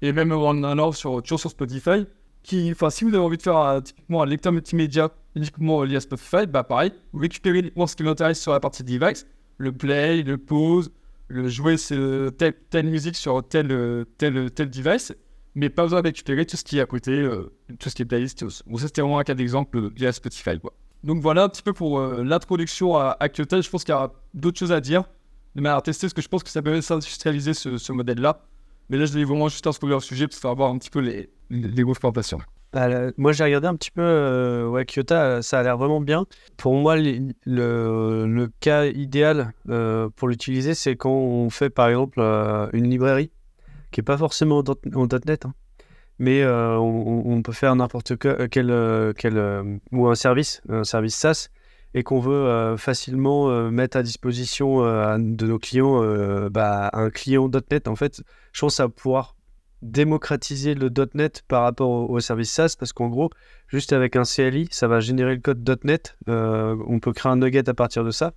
Et 0.00 0.12
même 0.12 0.30
en 0.32 0.62
allant 0.62 0.92
sur, 0.92 1.20
toujours 1.22 1.40
sur 1.40 1.50
Spotify, 1.50 2.06
qui, 2.44 2.70
enfin, 2.70 2.88
si 2.88 3.02
vous 3.04 3.10
avez 3.10 3.18
envie 3.18 3.36
de 3.36 3.42
faire 3.42 3.56
un, 3.56 3.80
typiquement 3.82 4.22
un 4.22 4.26
lecteur 4.26 4.52
multimédia 4.52 5.10
uniquement 5.34 5.82
lié 5.82 5.96
à 5.96 6.00
Spotify, 6.00 6.46
bah 6.46 6.62
pareil, 6.62 6.92
vous 7.12 7.18
récupérez 7.20 7.72
ce 7.86 7.96
qui 7.96 8.02
vous 8.04 8.08
intéresse 8.08 8.40
sur 8.40 8.52
la 8.52 8.60
partie 8.60 8.82
device, 8.84 9.26
le 9.60 9.72
play, 9.72 10.22
le 10.22 10.38
pause, 10.38 10.90
le 11.28 11.48
jouer 11.48 11.76
c'est 11.76 11.96
telle, 12.70 12.86
musique 12.86 13.14
sur 13.14 13.46
tel, 13.46 13.70
euh, 13.70 14.04
tel, 14.16 14.50
tel 14.50 14.70
device, 14.70 15.12
mais 15.54 15.68
pas 15.68 15.82
besoin 15.82 16.00
de 16.00 16.06
récupérer 16.06 16.46
tout 16.46 16.56
ce 16.56 16.64
qui 16.64 16.78
est 16.78 16.80
à 16.80 16.86
côté, 16.86 17.12
euh, 17.12 17.52
tout 17.78 17.90
ce 17.90 17.94
qui 17.94 18.02
est 18.02 18.06
playlist. 18.06 18.44
Bon, 18.66 18.78
ça 18.78 18.86
c'était 18.86 19.02
vraiment 19.02 19.18
un 19.18 19.24
cas 19.24 19.34
d'exemple 19.34 19.90
lié 19.96 20.06
à 20.06 20.12
Spotify. 20.12 20.58
Quoi. 20.58 20.72
Donc 21.04 21.20
voilà 21.20 21.44
un 21.44 21.48
petit 21.50 21.62
peu 21.62 21.74
pour 21.74 21.98
euh, 21.98 22.24
l'introduction 22.24 22.96
à, 22.96 23.16
Kyoto. 23.28 23.60
Je 23.60 23.68
pense 23.68 23.84
qu'il 23.84 23.94
y 23.94 23.98
a 23.98 24.10
d'autres 24.32 24.58
choses 24.58 24.72
à 24.72 24.80
dire 24.80 25.04
de 25.54 25.60
manière 25.60 25.76
à 25.76 25.82
tester, 25.82 26.06
parce 26.06 26.14
que 26.14 26.22
je 26.22 26.28
pense 26.28 26.42
que 26.42 26.50
ça 26.50 26.62
peut 26.62 26.80
s'industrialiser 26.80 27.52
ce, 27.52 27.76
ce 27.76 27.92
modèle-là. 27.92 28.46
Mais 28.88 28.96
là, 28.96 29.04
je 29.04 29.12
vais 29.12 29.24
vraiment 29.24 29.48
juste 29.48 29.66
introduire 29.66 29.98
le 29.98 30.02
sujet 30.02 30.26
pour 30.26 30.38
faire 30.38 30.54
voir 30.54 30.70
un 30.70 30.78
petit 30.78 30.90
peu 30.90 31.00
les, 31.00 31.28
les, 31.50 31.82
grosses. 31.82 31.98
Bah, 32.72 32.88
moi, 33.16 33.32
j'ai 33.32 33.42
regardé 33.42 33.66
un 33.66 33.74
petit 33.74 33.90
peu 33.90 34.02
euh, 34.02 34.84
Kyoto, 34.84 35.14
euh, 35.14 35.42
ça 35.42 35.58
a 35.58 35.62
l'air 35.62 35.76
vraiment 35.76 36.00
bien. 36.00 36.26
Pour 36.56 36.74
moi, 36.74 36.96
le, 36.96 38.46
cas 38.60 38.86
idéal 38.86 39.52
euh, 39.68 40.08
pour 40.14 40.28
l'utiliser, 40.28 40.74
c'est 40.74 40.94
quand 40.94 41.10
on 41.10 41.50
fait 41.50 41.70
par 41.70 41.88
exemple 41.88 42.20
euh, 42.20 42.68
une 42.72 42.88
librairie 42.88 43.32
qui 43.90 43.98
n'est 43.98 44.04
pas 44.04 44.16
forcément 44.16 44.62
en, 44.94 45.06
.NET, 45.26 45.46
hein, 45.46 45.54
mais 46.20 46.46
on, 46.46 47.42
peut 47.42 47.52
faire 47.52 47.74
n'importe 47.74 48.16
que- 48.16 48.46
quel, 48.46 48.70
ou 49.90 50.06
un 50.06 50.14
service, 50.14 50.62
un 50.68 50.84
service 50.84 51.16
SaaS, 51.16 51.48
et 51.94 52.04
qu'on 52.04 52.20
veut 52.20 52.76
facilement 52.76 53.68
mettre 53.72 53.96
à 53.96 54.04
disposition 54.04 54.82
de 55.18 55.46
nos 55.46 55.58
clients 55.58 56.00
bah, 56.50 56.90
un 56.92 57.10
client 57.10 57.50
.NET. 57.70 57.88
En 57.88 57.96
fait, 57.96 58.22
je 58.52 58.60
pense 58.60 58.78
à 58.78 58.88
pouvoir 58.88 59.34
démocratiser 59.82 60.74
le 60.74 60.90
.NET 61.14 61.42
par 61.48 61.62
rapport 61.62 61.88
au, 61.88 62.08
au 62.08 62.20
service 62.20 62.52
SaaS 62.52 62.76
parce 62.78 62.92
qu'en 62.92 63.08
gros, 63.08 63.30
juste 63.68 63.92
avec 63.92 64.16
un 64.16 64.22
CLI, 64.24 64.68
ça 64.70 64.88
va 64.88 65.00
générer 65.00 65.34
le 65.34 65.40
code 65.40 65.68
.NET. 65.84 66.16
euh, 66.28 66.76
on 66.86 67.00
peut 67.00 67.12
créer 67.12 67.32
un 67.32 67.36
nugget 67.36 67.68
à 67.68 67.74
partir 67.74 68.04
de 68.04 68.10
ça. 68.10 68.32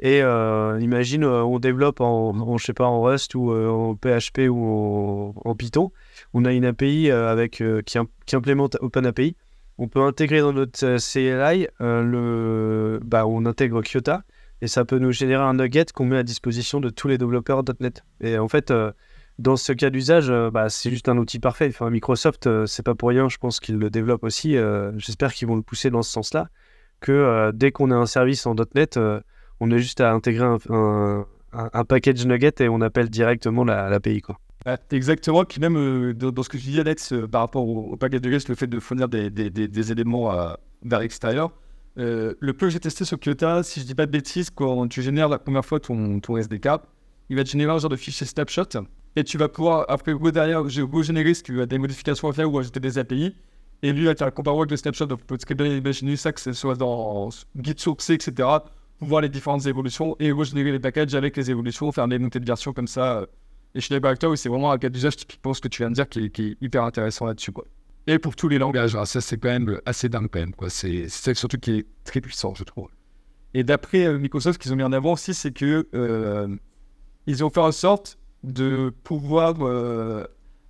Et 0.00 0.22
euh, 0.22 0.78
imagine, 0.80 1.22
euh, 1.22 1.44
on 1.44 1.58
développe 1.58 2.00
en, 2.00 2.56
je 2.58 2.64
sais 2.64 2.72
pas, 2.72 2.86
en 2.86 3.02
Rust 3.02 3.34
ou 3.34 3.52
en 3.52 3.94
PHP 3.94 4.48
ou 4.50 5.34
en, 5.44 5.54
Python. 5.54 5.92
On 6.32 6.44
a 6.44 6.52
une 6.52 6.64
API 6.64 7.10
avec, 7.10 7.62
qui, 7.86 7.98
qui 8.26 8.36
implémente 8.36 8.76
OpenAPI. 8.80 9.36
On 9.78 9.88
peut 9.88 10.00
intégrer 10.00 10.40
dans 10.40 10.52
notre 10.52 10.98
CLI, 10.98 11.68
le, 11.80 13.00
bah, 13.04 13.26
on 13.26 13.46
intègre 13.46 13.82
Kyoto 13.82 14.12
et 14.60 14.68
ça 14.68 14.84
peut 14.84 14.98
nous 14.98 15.12
générer 15.12 15.42
un 15.42 15.54
nugget 15.54 15.86
qu'on 15.92 16.04
met 16.04 16.18
à 16.18 16.22
disposition 16.22 16.80
de 16.80 16.88
tous 16.88 17.08
les 17.08 17.18
développeurs 17.18 17.62
.NET. 17.80 18.04
Et 18.20 18.38
en 18.38 18.48
fait, 18.48 18.72
dans 19.38 19.56
ce 19.56 19.72
cas 19.72 19.90
d'usage, 19.90 20.30
euh, 20.30 20.50
bah, 20.50 20.68
c'est 20.68 20.90
juste 20.90 21.08
un 21.08 21.16
outil 21.18 21.38
parfait. 21.38 21.68
Enfin, 21.68 21.90
Microsoft, 21.90 22.46
euh, 22.46 22.66
c'est 22.66 22.82
pas 22.84 22.94
pour 22.94 23.08
rien, 23.08 23.28
je 23.28 23.38
pense 23.38 23.60
qu'ils 23.60 23.76
le 23.78 23.90
développent 23.90 24.24
aussi. 24.24 24.56
euh, 24.56 24.92
J'espère 24.98 25.32
qu'ils 25.34 25.48
vont 25.48 25.56
le 25.56 25.62
pousser 25.62 25.90
dans 25.90 26.02
ce 26.02 26.10
sens-là. 26.12 26.48
Que 27.00 27.50
dès 27.52 27.72
qu'on 27.72 27.90
a 27.90 27.96
un 27.96 28.06
service 28.06 28.46
en 28.46 28.54
.NET, 28.76 28.98
on 29.58 29.70
a 29.72 29.76
juste 29.78 30.00
à 30.00 30.12
intégrer 30.12 30.44
un, 30.44 31.84
package 31.88 32.24
Nugget 32.26 32.52
et 32.60 32.68
on 32.68 32.80
appelle 32.80 33.10
directement 33.10 33.64
la- 33.64 33.88
l'API. 33.90 34.20
quoi. 34.20 34.38
Ouais, 34.66 34.76
exactement. 34.92 35.42
Même 35.60 36.12
dans, 36.12 36.42
ce 36.44 36.48
que 36.48 36.58
je 36.58 36.62
dis, 36.62 36.78
Alex, 36.78 37.12
par 37.30 37.40
rapport 37.40 37.66
au, 37.66 37.96
de 37.96 38.18
guest, 38.30 38.48
le 38.48 38.54
fait 38.54 38.68
de 38.68 38.78
fournir 38.78 39.08
des, 39.08 39.30
des- 39.30 39.50
des- 39.50 39.66
des 39.66 39.90
éléments 39.92 40.32
vers 40.84 41.00
l'extérieur, 41.00 41.50
le 41.96 42.34
peu 42.52 42.66
que 42.66 42.70
j'ai 42.70 42.78
testé 42.78 43.04
sur 43.04 43.18
Kyoto, 43.18 43.64
si 43.64 43.80
je 43.80 43.84
dis 43.84 43.96
pas 43.96 44.06
de 44.06 44.12
bêtises, 44.12 44.50
quand 44.50 44.86
tu 44.86 45.02
génères 45.02 45.28
la 45.28 45.40
première 45.40 45.64
fois 45.64 45.80
ton, 45.80 46.20
ton 46.20 46.36
SDK, 46.36 46.68
il 47.30 47.36
va 47.36 47.42
te 47.42 47.48
générer 47.50 47.72
un 47.72 47.78
genre 47.78 47.90
de 47.90 47.96
fichier 47.96 48.26
snapshot 48.26 48.78
et 49.16 49.24
tu 49.24 49.38
vas 49.38 49.48
pouvoir 49.48 49.86
après 49.88 50.12
re- 50.12 50.32
derrière 50.32 50.68
j'ai 50.68 50.82
regénérer 50.82 51.34
ce 51.34 51.42
qui 51.42 51.58
a 51.60 51.66
des 51.66 51.78
modifications 51.78 52.28
à 52.28 52.32
faire 52.32 52.52
ou 52.52 52.58
ajouter 52.58 52.80
des 52.80 52.98
API. 52.98 53.34
Et 53.84 53.92
lui, 53.92 54.14
tu 54.14 54.22
as 54.22 54.30
comparé 54.30 54.56
avec 54.58 54.70
le 54.70 54.76
snapshot, 54.76 55.06
donc 55.06 55.20
on 55.28 55.36
peut 55.36 55.54
bien 55.54 55.66
imaginer 55.66 56.16
ça 56.16 56.32
que 56.32 56.40
ce 56.40 56.52
soit 56.52 56.76
dans 56.76 57.30
Git 57.60 57.74
sourcé, 57.76 58.14
etc. 58.14 58.48
voir 59.00 59.20
les 59.22 59.28
différentes 59.28 59.66
évolutions 59.66 60.14
et 60.20 60.30
regénérer 60.30 60.70
les 60.70 60.78
packages 60.78 61.14
avec 61.16 61.36
les 61.36 61.50
évolutions, 61.50 61.90
faire 61.90 62.06
des 62.06 62.18
montées 62.18 62.38
de 62.38 62.46
version 62.46 62.72
comme 62.72 62.86
ça. 62.86 63.18
euh, 63.18 63.26
et 63.74 63.94
avec 63.94 64.18
toi, 64.18 64.28
oui, 64.28 64.38
c'est 64.38 64.48
vraiment 64.48 64.70
un 64.70 64.78
cas 64.78 64.88
d'usage 64.88 65.16
typiquement 65.16 65.54
ce 65.54 65.60
que 65.60 65.68
tu 65.68 65.82
viens 65.82 65.90
de 65.90 65.94
dire 65.94 66.08
qui 66.08 66.26
est, 66.26 66.56
hyper 66.60 66.84
intéressant 66.84 67.26
là-dessus. 67.26 67.52
Et 68.06 68.18
pour 68.18 68.36
tous 68.36 68.48
les 68.48 68.58
langages, 68.58 68.94
hein, 68.94 69.04
ça 69.04 69.20
c'est 69.20 69.38
quand 69.38 69.48
même 69.48 69.80
assez 69.86 70.08
dingue 70.08 70.28
quand 70.30 70.40
même. 70.40 70.52
C'est, 70.68 71.08
c'est 71.08 71.34
surtout 71.34 71.58
qui 71.58 71.78
est 71.78 71.86
très 72.04 72.20
puissant, 72.20 72.54
je 72.54 72.64
trouve. 72.64 72.88
Et 73.54 73.64
d'après 73.64 74.04
euh, 74.06 74.18
Microsoft, 74.18 74.54
ce 74.54 74.62
qu'ils 74.62 74.72
ont 74.72 74.76
mis 74.76 74.82
en 74.82 74.92
avant 74.92 75.12
aussi, 75.12 75.34
c'est 75.34 75.52
que 75.52 75.88
euh, 75.94 76.54
ils 77.26 77.42
ont 77.44 77.50
fait 77.50 77.60
en 77.60 77.72
sorte 77.72 78.18
de 78.44 78.92
pouvoir 79.04 79.56
euh, 79.60 80.24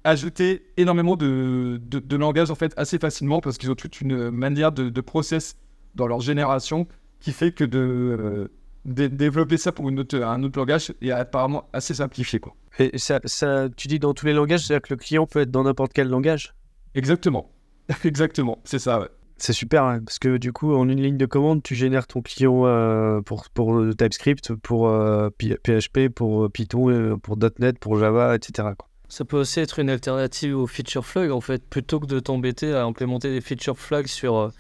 ajouter 0.05 0.67
énormément 0.77 1.17
de, 1.17 1.81
de, 1.83 1.99
de 1.99 2.17
langages 2.17 2.51
en 2.51 2.55
fait 2.55 2.73
assez 2.77 2.99
facilement 2.99 3.41
parce 3.41 3.59
qu'ils 3.59 3.71
ont 3.71 3.75
toute 3.75 4.01
une 4.01 4.31
manière 4.31 4.73
de, 4.73 4.91
de 4.91 5.01
process 5.01 5.57
dans 5.95 6.07
leur 6.07 6.21
génération 6.21 6.87
qui 7.21 7.33
fait 7.33 7.53
que 7.53 7.65
de, 7.65 7.79
euh, 7.79 8.49
développer 8.85 9.57
ça 9.57 9.73
pour 9.73 9.89
une 9.89 10.01
autre, 10.01 10.21
un 10.21 10.43
autre 10.43 10.59
langage 10.59 10.93
est 11.01 11.11
apparemment 11.11 11.69
assez 11.73 11.95
simplifié. 11.95 12.41
Quoi. 12.41 12.55
Et 12.79 12.99
ça, 12.99 13.21
ça, 13.25 13.69
tu 13.77 13.89
dis 13.89 13.99
dans 13.99 14.15
tous 14.15 14.27
les 14.27 14.33
langages, 14.33 14.67
c'est-à-dire 14.67 14.83
que 14.89 14.95
le 14.95 14.99
client 14.99 15.27
peut 15.27 15.41
être 15.41 15.51
dans 15.51 15.65
n'importe 15.65 15.93
quel 15.93 16.09
langage? 16.09 16.55
Exactement. 16.95 17.51
Exactement, 18.05 18.59
c'est 18.65 18.79
ça. 18.79 19.01
Ouais. 19.01 19.09
C'est 19.43 19.53
super, 19.53 19.83
hein, 19.83 20.01
parce 20.05 20.21
que 20.21 20.37
du 20.37 20.53
coup, 20.53 20.73
en 20.73 20.89
une 20.89 21.03
ligne 21.03 21.17
de 21.17 21.27
commande, 21.27 21.65
tu 21.65 21.75
génères 21.75 22.07
ton 22.07 22.23
client 22.23 22.65
euh, 22.65 23.23
pour, 23.23 23.51
pour 23.51 23.83
TypeScript, 23.99 24.55
pour 24.55 24.87
euh, 24.87 25.31
PHP, 25.31 26.11
pour 26.15 26.45
euh, 26.45 26.49
Python, 26.49 26.91
euh, 26.91 27.17
pour 27.17 27.37
.NET, 27.59 27.77
pour 27.81 27.99
Java, 27.99 28.37
etc. 28.37 28.69
Ça 29.09 29.25
peut 29.25 29.41
aussi 29.41 29.59
être 29.59 29.81
une 29.81 29.91
alternative 29.91 30.57
au 30.57 30.69
feature 30.69 31.05
flag 31.05 31.33
en 31.33 31.41
fait. 31.41 31.69
Plutôt 31.69 31.99
que 31.99 32.07
de 32.07 32.21
t'embêter 32.21 32.73
à 32.73 32.85
implémenter 32.85 33.33
des 33.33 33.41
feature 33.41 33.77
flags 33.77 34.07
sur 34.07 34.37
euh, 34.37 34.51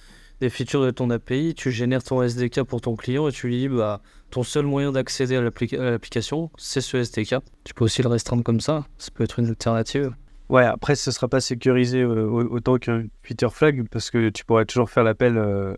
des 0.40 0.50
features 0.50 0.84
de 0.84 0.90
ton 0.90 1.10
API, 1.10 1.54
tu 1.54 1.70
génères 1.70 2.02
ton 2.02 2.20
SDK 2.20 2.64
pour 2.64 2.80
ton 2.80 2.96
client 2.96 3.28
et 3.28 3.32
tu 3.32 3.46
lui 3.46 3.60
dis 3.60 3.68
bah, 3.68 4.02
ton 4.32 4.42
seul 4.42 4.66
moyen 4.66 4.90
d'accéder 4.90 5.36
à 5.36 5.42
l'application, 5.42 6.50
c'est 6.58 6.80
ce 6.80 6.96
SDK. 6.96 7.36
Tu 7.62 7.72
peux 7.72 7.84
aussi 7.84 8.02
le 8.02 8.08
restreindre 8.08 8.42
comme 8.42 8.60
ça. 8.60 8.84
Ça 8.98 9.12
peut 9.14 9.22
être 9.22 9.38
une 9.38 9.46
alternative. 9.46 10.12
Ouais, 10.48 10.64
après, 10.64 10.96
ce 10.96 11.10
sera 11.10 11.28
pas 11.28 11.40
sécurisé 11.40 12.02
euh, 12.02 12.26
au- 12.26 12.54
autant 12.54 12.76
qu'un 12.76 13.04
feature 13.22 13.54
flag, 13.54 13.88
parce 13.90 14.10
que 14.10 14.28
tu 14.28 14.44
pourrais 14.44 14.66
toujours 14.66 14.90
faire 14.90 15.04
l'appel 15.04 15.38
euh, 15.38 15.74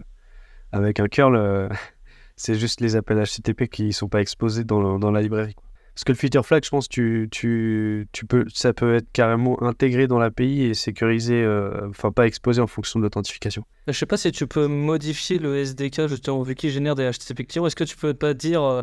avec 0.73 1.01
un 1.01 1.09
curl. 1.09 1.37
euh, 1.37 1.69
c'est 2.37 2.55
juste 2.57 2.81
les 2.81 2.97
appels 2.97 3.23
HTTP 3.23 3.69
qui 3.69 3.93
sont 3.93 4.09
pas 4.09 4.21
exposés 4.21 4.65
dans, 4.65 4.99
la 4.99 5.23
librairie. 5.23 5.55
Parce 5.95 6.03
que 6.03 6.11
le 6.11 6.19
feature 6.19 6.45
flag, 6.45 6.65
je 6.65 6.71
pense, 6.71 6.89
tu, 6.89 7.29
tu, 7.31 8.09
peux, 8.29 8.45
ça 8.53 8.73
peut 8.73 8.97
être 8.97 9.07
carrément 9.13 9.63
intégré 9.63 10.09
dans 10.09 10.19
l'API 10.19 10.63
et 10.63 10.75
sécurisé, 10.75 11.47
enfin 11.89 12.11
pas 12.11 12.27
exposé 12.27 12.61
en 12.61 12.67
fonction 12.67 12.99
de 12.99 13.05
l'authentification. 13.05 13.65
Je 13.87 13.93
sais 13.93 14.05
pas 14.05 14.17
si 14.17 14.33
tu 14.33 14.49
peux 14.49 14.67
modifier 14.67 15.39
le 15.39 15.57
SDK 15.57 16.09
justement 16.09 16.43
vu 16.43 16.57
qu'il 16.57 16.71
génère 16.71 16.97
des 16.97 17.09
HTTP 17.09 17.47
clients. 17.47 17.65
Est-ce 17.67 17.77
que 17.77 17.85
tu 17.85 17.97
peux 17.97 18.13
pas 18.13 18.35
dire 18.35 18.83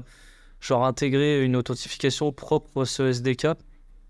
genre 0.62 0.86
intégrer 0.86 1.44
une 1.44 1.58
authentification 1.58 2.32
propre 2.32 2.84
à 2.84 2.86
ce 2.86 3.04
SDK 3.04 3.48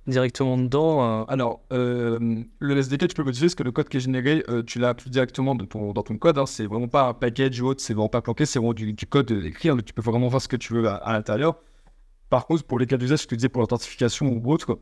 directement 0.08 0.58
dedans 0.58 1.22
euh, 1.22 1.26
Alors, 1.28 1.62
euh, 1.72 2.44
le 2.60 2.78
SDK, 2.78 3.08
tu 3.08 3.16
peux 3.16 3.24
modifier 3.24 3.48
parce 3.48 3.56
que 3.56 3.64
le 3.64 3.72
code 3.72 3.90
qui 3.90 3.98
est 3.98 4.02
généré, 4.02 4.44
euh, 4.50 4.64
tu 4.64 4.80
l'as 4.80 4.94
directement 4.94 5.56
dans 5.56 5.66
ton, 5.66 6.18
code. 6.18 6.38
Hein, 6.38 6.46
c'est 6.46 6.66
vraiment 6.66 6.88
pas 6.88 7.10
un 7.10 7.14
package 7.14 7.62
ou 7.62 7.68
autre, 7.68 7.82
c'est 7.82 7.94
vraiment 7.94 8.10
pas 8.10 8.22
planqué, 8.22 8.46
c'est 8.46 8.60
vraiment 8.60 8.74
du, 8.74 8.94
du 8.94 9.06
code 9.06 9.32
écrit. 9.32 9.70
hein, 9.70 9.78
tu 9.86 9.94
peux 9.94 10.02
vraiment 10.02 10.30
faire 10.30 10.42
ce 10.42 10.48
que 10.48 10.58
tu 10.58 10.74
veux 10.74 10.88
à, 10.88 11.14
l'intérieur. 11.14 11.56
Par 12.30 12.48
contre, 12.48 12.64
pour 12.64 12.80
les 12.80 12.88
cas 12.88 12.98
d'usage, 12.98 13.24
que 13.24 13.30
tu 13.30 13.36
disais 13.36 13.50
pour 13.50 13.62
l'authentification 13.62 14.28
ou 14.28 14.52
autre, 14.52 14.80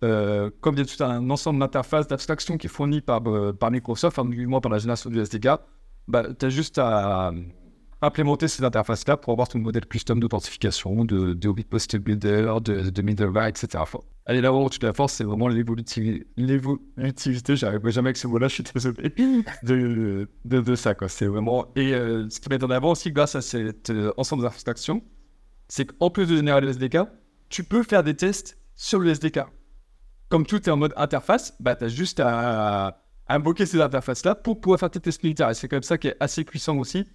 comme 0.00 0.74
il 0.74 0.78
y 0.78 0.82
a 0.82 0.84
tout 0.84 1.02
un 1.02 1.30
ensemble 1.30 1.60
d'interfaces, 1.60 2.08
d'abstractions 2.08 2.58
qui 2.58 2.66
est 2.66 2.70
fourni 2.70 3.00
par, 3.00 3.22
par 3.58 3.70
Microsoft, 3.70 4.18
enfin, 4.18 4.28
du 4.28 4.46
moins 4.46 4.60
par 4.60 4.72
la 4.72 4.78
génération 4.78 5.10
du 5.10 5.20
SDK, 5.20 5.48
bah, 6.08 6.24
tu 6.38 6.46
as 6.46 6.48
juste 6.48 6.78
à 6.78 7.32
implémenter 8.00 8.46
ces 8.48 8.62
interfaces-là 8.64 9.16
pour 9.16 9.32
avoir 9.32 9.48
ton 9.48 9.58
modèle 9.58 9.86
custom 9.86 10.20
d'authentification, 10.20 11.04
de, 11.04 11.32
de 11.34 11.48
repository 11.48 12.02
builder, 12.02 12.54
de, 12.62 12.90
de 12.90 13.02
middleware, 13.02 13.46
etc. 13.46 13.82
Allez, 14.26 14.40
là 14.40 14.52
où 14.52 14.68
toute 14.68 14.82
la 14.82 14.92
force, 14.92 15.14
c'est 15.14 15.24
vraiment 15.24 15.48
l'évoluti- 15.48 16.24
l'évolutivité, 16.36 17.56
j'arriverai 17.56 17.90
jamais 17.92 18.08
avec 18.08 18.16
ce 18.16 18.26
mot-là, 18.26 18.48
je 18.48 18.54
suis 18.54 18.62
désolé, 18.62 19.12
de, 19.62 20.28
de, 20.44 20.60
de 20.60 20.74
ça, 20.74 20.94
quoi. 20.94 21.08
C'est 21.08 21.26
vraiment... 21.26 21.66
Et 21.76 21.94
euh, 21.94 22.28
ce 22.30 22.38
qui 22.40 22.48
met 22.50 22.62
en 22.62 22.70
avant 22.70 22.92
aussi, 22.92 23.10
grâce 23.10 23.34
à 23.34 23.40
cet 23.40 23.90
euh, 23.90 24.12
ensemble 24.16 24.42
d'abstractions, 24.42 25.02
c'est 25.68 25.86
qu'en 25.86 26.10
plus 26.10 26.26
de 26.26 26.36
générer 26.36 26.60
le 26.60 26.68
SDK, 26.68 26.98
tu 27.48 27.64
peux 27.64 27.82
faire 27.82 28.02
des 28.04 28.14
tests 28.14 28.58
sur 28.76 29.00
le 29.00 29.10
SDK. 29.10 29.40
Comme 30.28 30.44
tout 30.46 30.56
est 30.68 30.70
en 30.70 30.76
mode 30.76 30.92
interface, 30.96 31.54
bah, 31.58 31.74
tu 31.74 31.84
as 31.84 31.88
juste 31.88 32.20
à, 32.20 32.86
à 32.88 33.34
invoquer 33.34 33.66
ces 33.66 33.80
interfaces-là 33.80 34.34
pour 34.34 34.60
pouvoir 34.60 34.78
faire 34.80 34.90
tes 34.90 35.00
tests 35.00 35.22
militaires. 35.22 35.50
Et 35.50 35.54
c'est 35.54 35.68
comme 35.68 35.82
ça 35.82 35.96
qui 35.98 36.08
est 36.08 36.16
assez 36.20 36.44
puissant 36.44 36.76
aussi. 36.76 37.06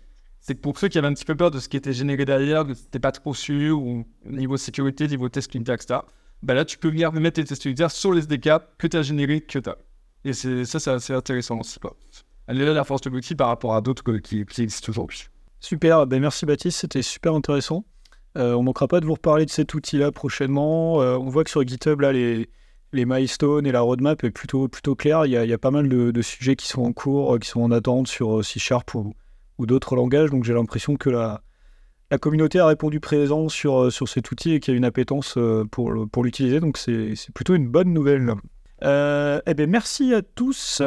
C'est 0.44 0.56
que 0.56 0.60
pour 0.60 0.78
ceux 0.78 0.90
qui 0.90 0.98
avaient 0.98 1.08
un 1.08 1.14
petit 1.14 1.24
peu 1.24 1.36
peur 1.36 1.52
de 1.52 1.60
ce 1.60 1.70
qui 1.70 1.78
était 1.78 1.94
généré 1.94 2.26
derrière, 2.26 2.68
que 2.68 2.74
c'était 2.74 3.00
pas 3.00 3.14
trop 3.14 3.34
sûr, 3.34 3.82
ou 3.82 4.06
niveau 4.26 4.58
sécurité, 4.58 5.08
niveau 5.08 5.30
test 5.30 5.54
militaire, 5.54 5.76
etc., 5.76 6.02
bah 6.44 6.54
là, 6.54 6.66
tu 6.66 6.78
peux 6.78 6.90
venir 6.90 7.14
mettre 7.14 7.36
tes 7.36 7.46
tests 7.46 7.64
unitaires 7.64 7.90
sur 7.90 8.12
les 8.12 8.20
SDK 8.20 8.50
que 8.78 8.88
tu 8.88 8.98
as 8.98 9.04
généré, 9.04 9.40
que 9.40 9.60
tu 9.60 9.70
as. 9.70 9.78
Et 10.26 10.34
ça, 10.34 10.80
c'est 10.82 10.92
assez 10.92 11.14
intéressant 11.14 11.60
aussi. 11.60 11.80
Quoi. 11.80 11.96
Elle 12.48 12.60
est 12.60 12.66
là 12.66 12.74
la 12.74 12.84
force 12.84 13.02
de 13.02 13.10
l'outil 13.10 13.36
par 13.36 13.48
rapport 13.48 13.74
à 13.74 13.80
d'autres 13.80 14.04
que- 14.04 14.18
qui, 14.18 14.42
existent 14.42 14.90
aujourd'hui. 14.90 15.30
Super, 15.62 16.06
ben 16.06 16.20
merci 16.20 16.46
Baptiste, 16.46 16.78
c'était 16.78 17.02
super 17.02 17.34
intéressant. 17.34 17.86
Euh, 18.38 18.54
on 18.54 18.64
manquera 18.64 18.90
pas 18.90 19.00
de 19.00 19.06
vous 19.06 19.14
reparler 19.14 19.46
de 19.46 19.50
cet 19.50 19.74
outil-là 19.74 20.12
prochainement. 20.12 21.02
Euh, 21.02 21.18
on 21.18 21.30
voit 21.30 21.46
que 21.46 21.52
sur 21.52 21.66
GitHub, 21.66 22.02
là, 22.02 22.12
les, 22.12 22.50
les 22.92 23.06
milestones 23.06 23.66
et 23.66 23.72
la 23.72 23.80
roadmap 23.80 24.22
est 24.26 24.32
plutôt, 24.32 24.68
plutôt 24.68 24.96
claire. 24.96 25.26
Il 25.26 25.32
y, 25.32 25.54
a, 25.54 25.58
pas 25.58 25.72
mal 25.72 25.88
de, 25.88 26.22
sujets 26.22 26.58
qui 26.58 26.68
sont 26.68 26.84
en 26.84 26.92
cours, 26.92 27.36
euh, 27.36 27.40
qui 27.40 27.48
sont 27.48 27.62
en 27.62 27.72
attente 27.72 28.08
sur 28.08 28.40
euh, 28.40 28.44
C 28.44 28.60
Sharp 28.60 28.94
ou, 28.96 29.14
d'autres 29.65 29.95
langages. 29.95 30.30
Donc 30.30 30.43
j'ai 30.43 30.54
l'impression 30.54 30.95
que 30.95 31.10
la, 31.10 31.41
communauté 32.21 32.60
a 32.60 32.67
répondu 32.67 32.99
présent 32.99 33.49
sur, 33.49 33.86
euh, 33.86 33.89
sur 33.89 34.08
cet 34.08 34.32
outil 34.32 34.54
et 34.54 34.60
qu'il 34.60 34.73
y 34.73 34.76
a 34.76 34.78
une 34.78 34.86
appétence 34.86 35.36
euh, 35.38 35.65
pour, 35.65 35.91
l'utiliser. 36.23 36.60
Donc 36.60 36.78
c'est 36.78 37.15
plutôt 37.34 37.56
une 37.56 37.67
bonne 37.67 37.93
nouvelle. 37.93 38.34
Euh, 38.84 39.39
eh 39.47 39.54
ben 39.54 39.69
merci 39.69 40.13
à 40.13 40.21
tous, 40.21 40.82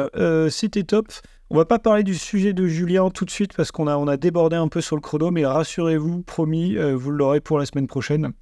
c'était 0.49 0.83
top. 0.83 1.07
On 1.49 1.55
va 1.55 1.65
pas 1.65 1.79
parler 1.79 2.03
du 2.03 2.15
sujet 2.15 2.53
de 2.53 2.67
Julien 2.67 3.09
tout 3.09 3.25
de 3.25 3.31
suite 3.31 3.53
parce 3.55 3.71
qu'on 3.71 3.87
a, 3.87 4.17
débordé 4.17 4.55
un 4.55 4.67
peu 4.67 4.81
sur 4.81 4.95
le 4.95 5.01
chrono, 5.01 5.31
mais 5.31 5.45
rassurez-vous, 5.45 6.21
promis, 6.23 6.75
vous 6.93 7.11
l'aurez 7.11 7.39
pour 7.39 7.57
la 7.57 7.65
semaine 7.65 7.87
prochaine. 7.87 8.33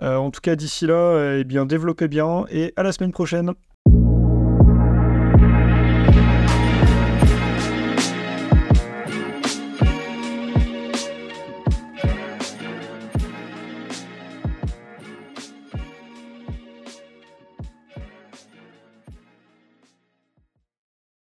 En 0.00 0.30
tout 0.30 0.40
cas, 0.40 0.56
d'ici 0.56 0.86
là, 0.86 1.36
eh 1.38 1.44
bien, 1.44 1.66
développez 1.66 2.08
bien 2.08 2.44
et 2.50 2.72
à 2.76 2.82
la 2.82 2.92
semaine 2.92 3.12
prochaine. 3.12 3.52